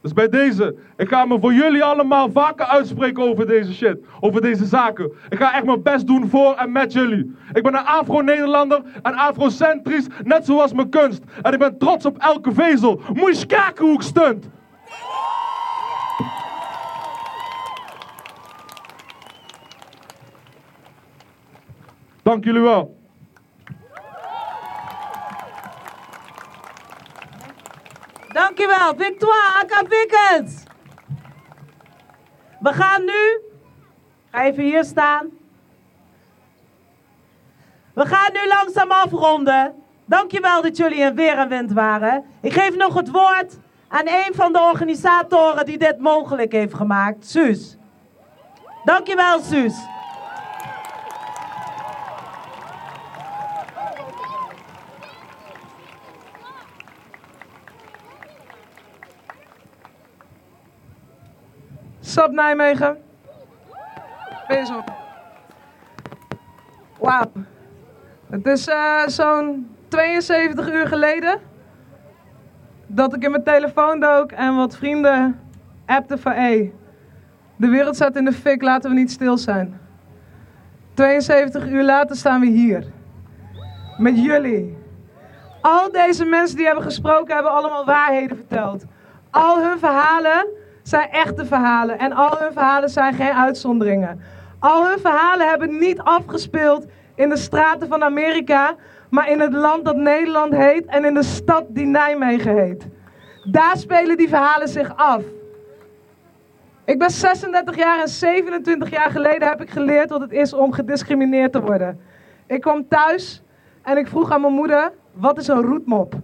[0.00, 3.98] Dus bij deze, ik ga me voor jullie allemaal vaker uitspreken over deze shit.
[4.20, 5.12] Over deze zaken.
[5.28, 7.36] Ik ga echt mijn best doen voor en met jullie.
[7.52, 11.22] Ik ben een Afro-Nederlander en Afrocentrisch, net zoals mijn kunst.
[11.42, 13.00] En ik ben trots op elke vezel.
[13.12, 14.48] Moet je kijken hoe ik stunt.
[22.22, 23.00] Dank jullie wel.
[28.32, 30.62] Dankjewel, Victoire Akka Pickens.
[32.60, 33.40] We gaan nu,
[34.30, 35.28] ga even hier staan.
[37.94, 39.74] We gaan nu langzaam afronden.
[40.04, 42.24] Dankjewel dat jullie in weer en wind waren.
[42.40, 43.58] Ik geef nog het woord
[43.88, 47.76] aan een van de organisatoren die dit mogelijk heeft gemaakt, Suus.
[48.84, 49.74] Dankjewel, Suus.
[62.12, 62.96] Sap Nijmegen.
[64.48, 64.84] Bezig.
[66.98, 67.32] Wauw.
[68.30, 71.40] Het is eh, zo'n 72 uur geleden
[72.86, 75.40] dat ik in mijn telefoon dook en wat vrienden
[75.86, 76.72] appten van hé,
[77.56, 79.80] de wereld staat in de fik, laten we niet stil zijn.
[80.94, 82.84] 72 uur later staan we hier.
[83.98, 84.76] Met jullie.
[85.60, 88.84] Al deze mensen die hebben gesproken hebben allemaal waarheden verteld.
[89.30, 94.20] Al hun verhalen zijn echte verhalen en al hun verhalen zijn geen uitzonderingen.
[94.58, 98.74] Al hun verhalen hebben niet afgespeeld in de straten van Amerika,
[99.10, 102.86] maar in het land dat Nederland heet en in de stad die Nijmegen heet.
[103.50, 105.22] Daar spelen die verhalen zich af.
[106.84, 110.72] Ik ben 36 jaar en 27 jaar geleden heb ik geleerd wat het is om
[110.72, 112.00] gediscrimineerd te worden.
[112.46, 113.42] Ik kwam thuis
[113.82, 116.14] en ik vroeg aan mijn moeder, wat is een roetmop?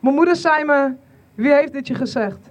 [0.00, 0.94] Mijn moeder zei me,
[1.34, 2.50] wie heeft dit je gezegd?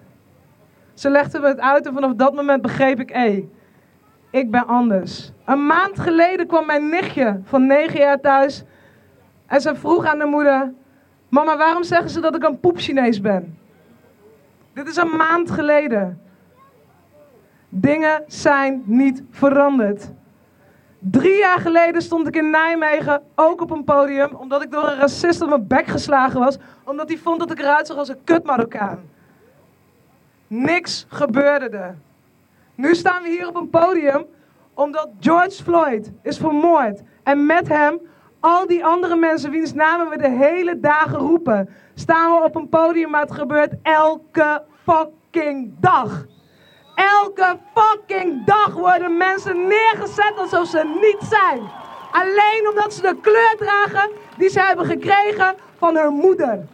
[0.99, 3.49] Ze legde me het uit en vanaf dat moment begreep ik, hé,
[4.31, 5.31] ik ben anders.
[5.45, 8.63] Een maand geleden kwam mijn nichtje van 9 jaar thuis
[9.45, 10.73] en ze vroeg aan de moeder,
[11.30, 13.57] mama, waarom zeggen ze dat ik een poep-Chinees ben?
[14.73, 16.21] Dit is een maand geleden.
[17.69, 20.11] Dingen zijn niet veranderd.
[20.99, 24.35] Drie jaar geleden stond ik in Nijmegen ook op een podium.
[24.35, 26.57] Omdat ik door een racist op mijn bek geslagen was.
[26.85, 28.99] Omdat hij vond dat ik eruit zag als een kut Marokkaan.
[30.49, 31.97] Niks gebeurde er.
[32.76, 34.26] Nu staan we hier op een podium
[34.73, 37.01] omdat George Floyd is vermoord.
[37.23, 37.99] En met hem
[38.39, 41.69] al die andere mensen wiens namen we de hele dagen roepen.
[41.93, 46.26] Staan we op een podium, maar het gebeurt elke fucking dag.
[46.95, 51.61] Elke fucking dag worden mensen neergezet alsof ze niet zijn.
[52.11, 56.67] Alleen omdat ze de kleur dragen die ze hebben gekregen van hun moeder.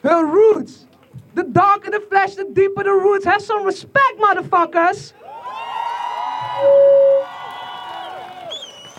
[0.00, 0.86] Hun roots.
[1.34, 3.24] The darker the flesh, the deeper the roots.
[3.24, 5.14] Have some respect, motherfuckers.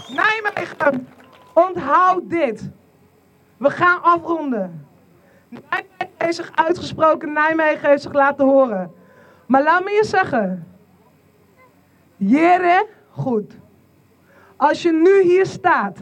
[0.10, 1.08] Nijmegen,
[1.54, 2.70] onthoud dit.
[3.58, 4.88] We gaan afronden.
[5.50, 8.92] Nijmegen heeft zich uitgesproken, Nijmegen heeft zich laten horen.
[9.46, 10.68] Maar laat me je zeggen.
[12.16, 13.54] Jere, goed.
[14.56, 15.98] Als je nu hier staat,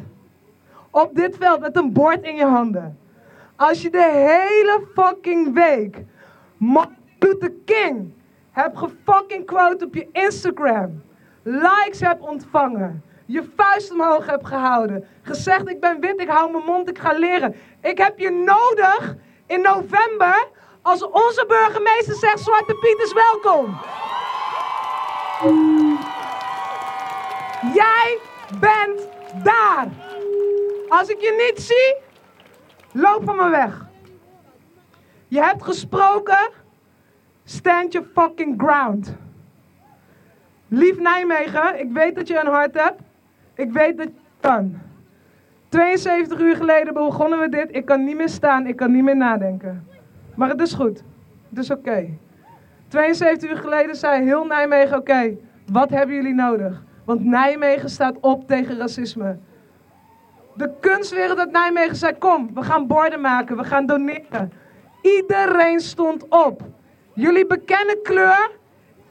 [0.89, 2.99] op dit veld met een bord in je handen.
[3.55, 6.03] Als je de hele fucking week
[6.59, 8.13] Martin Luther King
[8.51, 11.03] hebt gefucking quote op je Instagram.
[11.43, 13.03] Likes hebt ontvangen.
[13.25, 15.07] Je vuist omhoog hebt gehouden.
[15.21, 17.55] Gezegd ik ben wit, ik hou mijn mond, ik ga leren.
[17.81, 19.15] Ik heb je nodig
[19.45, 20.47] in november
[20.81, 23.77] als onze burgemeester zegt Zwarte Piet is welkom.
[27.73, 28.19] Jij
[28.59, 29.07] bent
[29.43, 29.87] daar.
[30.89, 31.95] Als ik je niet zie,
[33.01, 33.88] loop van me weg.
[35.29, 36.49] Je hebt gesproken.
[37.43, 39.15] Stand your fucking ground.
[40.67, 43.01] Lief Nijmegen, ik weet dat je een hart hebt.
[43.53, 44.77] Ik weet dat je kan.
[45.69, 47.75] 72 uur geleden begonnen we dit.
[47.75, 49.87] Ik kan niet meer staan, ik kan niet meer nadenken.
[50.35, 51.03] Maar het is goed.
[51.49, 52.09] Het is oké.
[52.87, 55.35] 72 uur geleden zei heel Nijmegen: Oké,
[55.71, 56.83] wat hebben jullie nodig?
[57.05, 59.37] Want Nijmegen staat op tegen racisme.
[60.53, 64.51] De kunstwereld uit Nijmegen zei: Kom, we gaan borden maken, we gaan doneren.
[65.01, 66.61] Iedereen stond op.
[67.13, 68.51] Jullie bekennen kleur,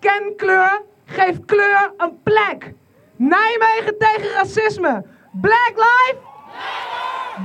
[0.01, 2.73] ken kleur, geef kleur een plek.
[3.17, 5.05] Nijmegen tegen racisme.
[5.33, 6.17] Black life.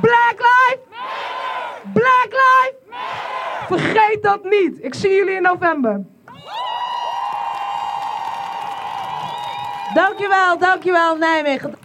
[0.01, 0.79] Black life.
[1.93, 2.75] Black life.
[3.67, 4.83] Vergeet dat niet.
[4.83, 6.01] Ik zie jullie in november.
[9.93, 11.75] Dankjewel, dankjewel Nijmegen.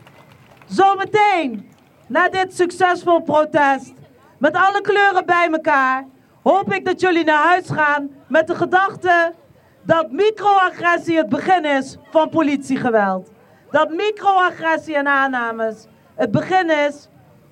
[0.67, 1.71] Zometeen,
[2.07, 3.93] na dit succesvol protest,
[4.39, 6.07] met alle kleuren bij elkaar,
[6.49, 9.35] hoop ik dat jullie naar huis gaan met de gedachte
[9.83, 13.31] dat microagressie het begin is van politiegeweld.
[13.71, 17.09] Dat microagressie en aannames het begin is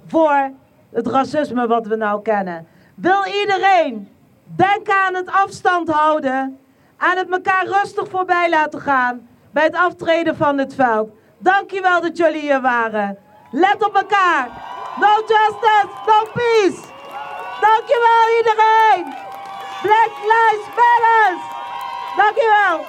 [0.06, 0.50] voor
[0.92, 2.66] het racisme wat we nou kennen.
[2.94, 4.08] Wil iedereen
[4.56, 6.58] denken aan het afstand houden,
[6.96, 11.10] aan het elkaar rustig voorbij laten gaan bij het aftreden van het veld.
[11.38, 13.18] Dankjewel dat jullie hier waren.
[13.50, 14.48] Let op elkaar.
[15.00, 16.95] No justice, no peace.
[17.66, 19.14] Dankjewel iedereen.
[19.82, 21.38] Black Lives Matter.
[22.16, 22.84] Dankjewel.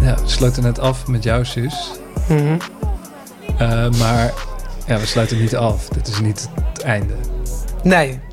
[0.00, 1.92] Ja, we sluiten net af met jouw zus.
[2.28, 2.58] Mhm.
[3.58, 4.32] Eh, maar
[4.86, 5.88] ja, we sluiten niet af.
[5.88, 7.14] Dit is niet het einde.
[7.82, 8.27] Nee.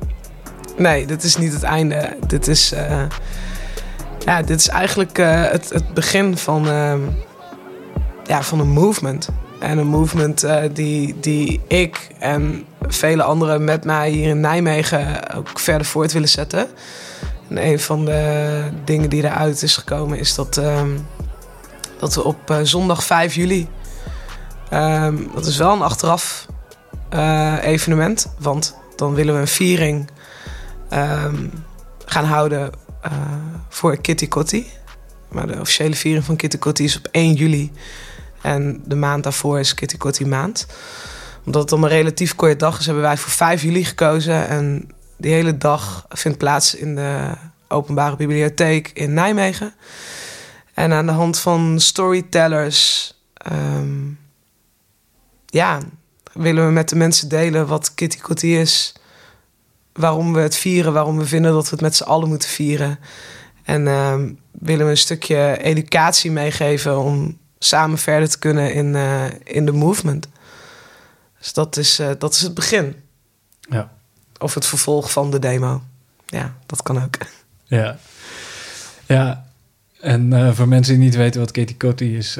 [0.76, 2.16] Nee, dit is niet het einde.
[2.26, 3.02] Dit is, eh,
[4.24, 7.00] ja, dit is eigenlijk eh, het, het begin van, ehm,
[8.24, 9.28] ja, van een movement.
[9.60, 15.34] En een movement eh, die, die ik en vele anderen met mij hier in Nijmegen
[15.34, 16.66] ook verder voort willen zetten.
[17.48, 20.90] En een van de dingen die eruit is gekomen is dat, ehm,
[21.98, 23.68] dat we op zondag 5 juli.
[24.70, 26.46] ehm, dat is wel een achteraf
[27.62, 30.10] evenement, want dan willen we een viering
[30.96, 31.46] ehm,
[32.04, 32.70] gaan houden
[33.00, 33.12] eh,
[33.68, 34.66] voor Kitty Kotti.
[35.28, 37.72] Maar de officiële viering van Kitty Kotti is op 1 juli.
[38.42, 40.66] En de maand daarvoor is Kitty Kotti maand.
[41.44, 44.48] Omdat het om een relatief korte dag is, hebben wij voor 5 juli gekozen.
[44.48, 47.30] En die hele dag vindt plaats in de
[47.68, 49.74] openbare bibliotheek in Nijmegen.
[50.74, 53.12] En aan de hand van storytellers...
[53.32, 54.04] ehm,
[55.46, 55.78] ja,
[56.32, 58.94] willen we met de mensen delen wat Kitty Kotti is.
[59.96, 62.98] Waarom we het vieren, waarom we vinden dat we het met z'n allen moeten vieren.
[63.62, 69.24] En ehm, willen we een stukje educatie meegeven om samen verder te kunnen in, eh,
[69.44, 70.28] in de movement.
[71.38, 72.96] Dus dat is, eh, dat is het begin.
[73.60, 73.90] Ja.
[74.38, 75.82] Of het vervolg van de demo.
[76.26, 77.16] Ja, dat kan ook.
[77.64, 77.98] Ja.
[79.06, 79.44] Ja.
[80.00, 82.34] En eh, voor mensen die niet weten wat Katie Coty is,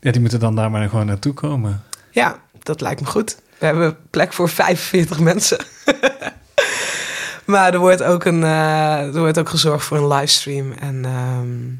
[0.00, 1.82] ja, die moeten dan daar maar gewoon naartoe komen.
[2.10, 3.36] Ja, dat lijkt me goed.
[3.58, 5.58] We hebben plek voor 45 mensen.
[7.44, 10.72] maar er wordt ook, een, eh, er wordt ook gezorgd voor een livestream.
[10.72, 11.70] En ehm,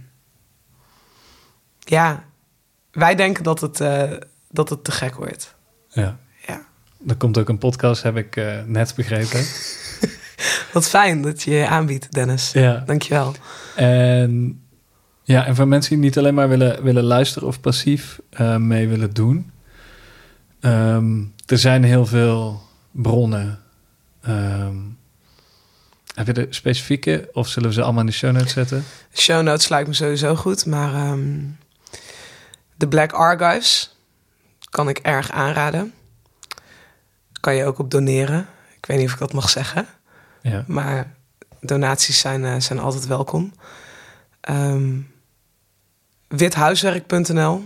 [1.78, 2.24] ja,
[2.92, 4.10] wij denken dat het, eh,
[4.50, 5.54] dat het te gek wordt.
[5.88, 6.16] Ja.
[6.46, 6.62] Ja.
[7.06, 9.44] Er komt ook een podcast, heb ik eh, net begrepen.
[10.72, 12.52] Wat fijn dat je je aanbiedt, Dennis.
[12.52, 12.82] Ja.
[12.86, 13.34] Dankjewel.
[13.76, 14.62] En
[15.22, 18.20] ja, en voor mensen die niet alleen maar willen, willen luisteren of passief
[18.58, 19.50] mee willen doen.
[20.60, 23.58] ehm, er zijn heel veel bronnen.
[24.22, 24.76] Ehm,
[26.14, 28.84] heb je de specifieke of zullen we ze allemaal in de show notes zetten?
[29.14, 31.38] Show notes lijkt me sowieso goed, maar ehm,
[32.76, 33.96] de Black Archives
[34.70, 35.92] kan ik erg aanraden.
[37.40, 38.46] Kan je ook op doneren.
[38.76, 39.86] Ik weet niet of ik dat mag zeggen.
[40.42, 40.64] Ja.
[40.66, 41.14] Maar
[41.60, 43.52] donaties zijn, eh, zijn altijd welkom.
[44.40, 45.00] Ehm
[46.28, 47.64] withuiswerk.nl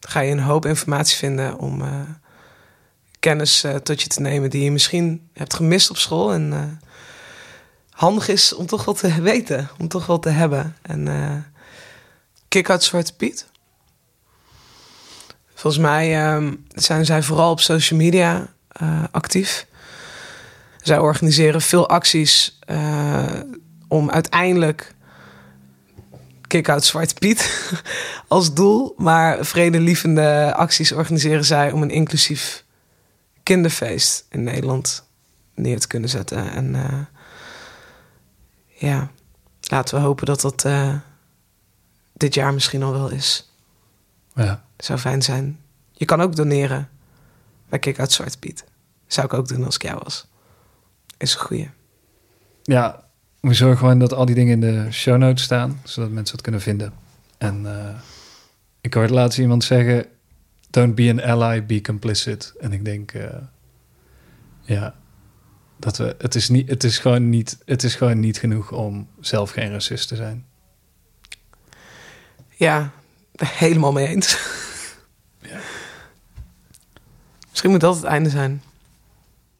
[0.00, 2.00] ga je een hoop informatie vinden om eh,
[3.20, 6.32] kennis eh, tot je te nemen die je misschien hebt gemist op school.
[6.32, 6.80] En
[7.94, 10.76] handig is om toch wel te weten, om toch wel te hebben.
[10.82, 11.36] En eh
[12.48, 13.46] Kick Out Zwarte Piet.
[15.54, 19.66] Volgens mij ehm, zijn zij vooral op social media eh, actief.
[20.82, 23.24] Zij organiseren veel acties eh,
[23.88, 24.94] om uiteindelijk
[26.46, 27.70] Kick-out Zwarte Piet
[28.28, 28.94] als doel.
[28.96, 32.64] Maar vredelievende acties organiseren zij om een inclusief
[33.42, 35.08] kinderfeest in Nederland
[35.54, 36.52] neer te kunnen zetten.
[36.52, 36.74] En
[38.74, 39.10] ja,
[39.60, 40.94] laten we hopen dat dat eh,
[42.12, 43.50] dit jaar misschien al wel is.
[44.34, 44.64] Ja.
[44.76, 45.60] Zou fijn zijn.
[45.92, 46.88] Je kan ook doneren
[47.68, 48.64] bij Kick-out Zwarte Piet.
[49.06, 50.26] Zou ik ook doen als ik jou was.
[51.16, 51.70] Is een goeie.
[52.62, 53.04] Ja,
[53.40, 56.44] we zorgen gewoon dat al die dingen in de show notes staan, zodat mensen het
[56.44, 56.92] kunnen vinden.
[57.38, 57.94] En eh,
[58.80, 60.06] ik hoorde laatst iemand zeggen:
[60.70, 62.54] Don't be an ally, be complicit.
[62.60, 63.36] En ik denk, eh,
[64.60, 64.94] ja,
[65.84, 69.08] dat we, het is niet, het is gewoon niet, het is gewoon niet genoeg om
[69.20, 70.46] zelf geen racist te zijn.
[72.50, 72.90] Ja,
[73.44, 74.38] helemaal mee eens.
[77.50, 78.62] Misschien moet dat het einde zijn.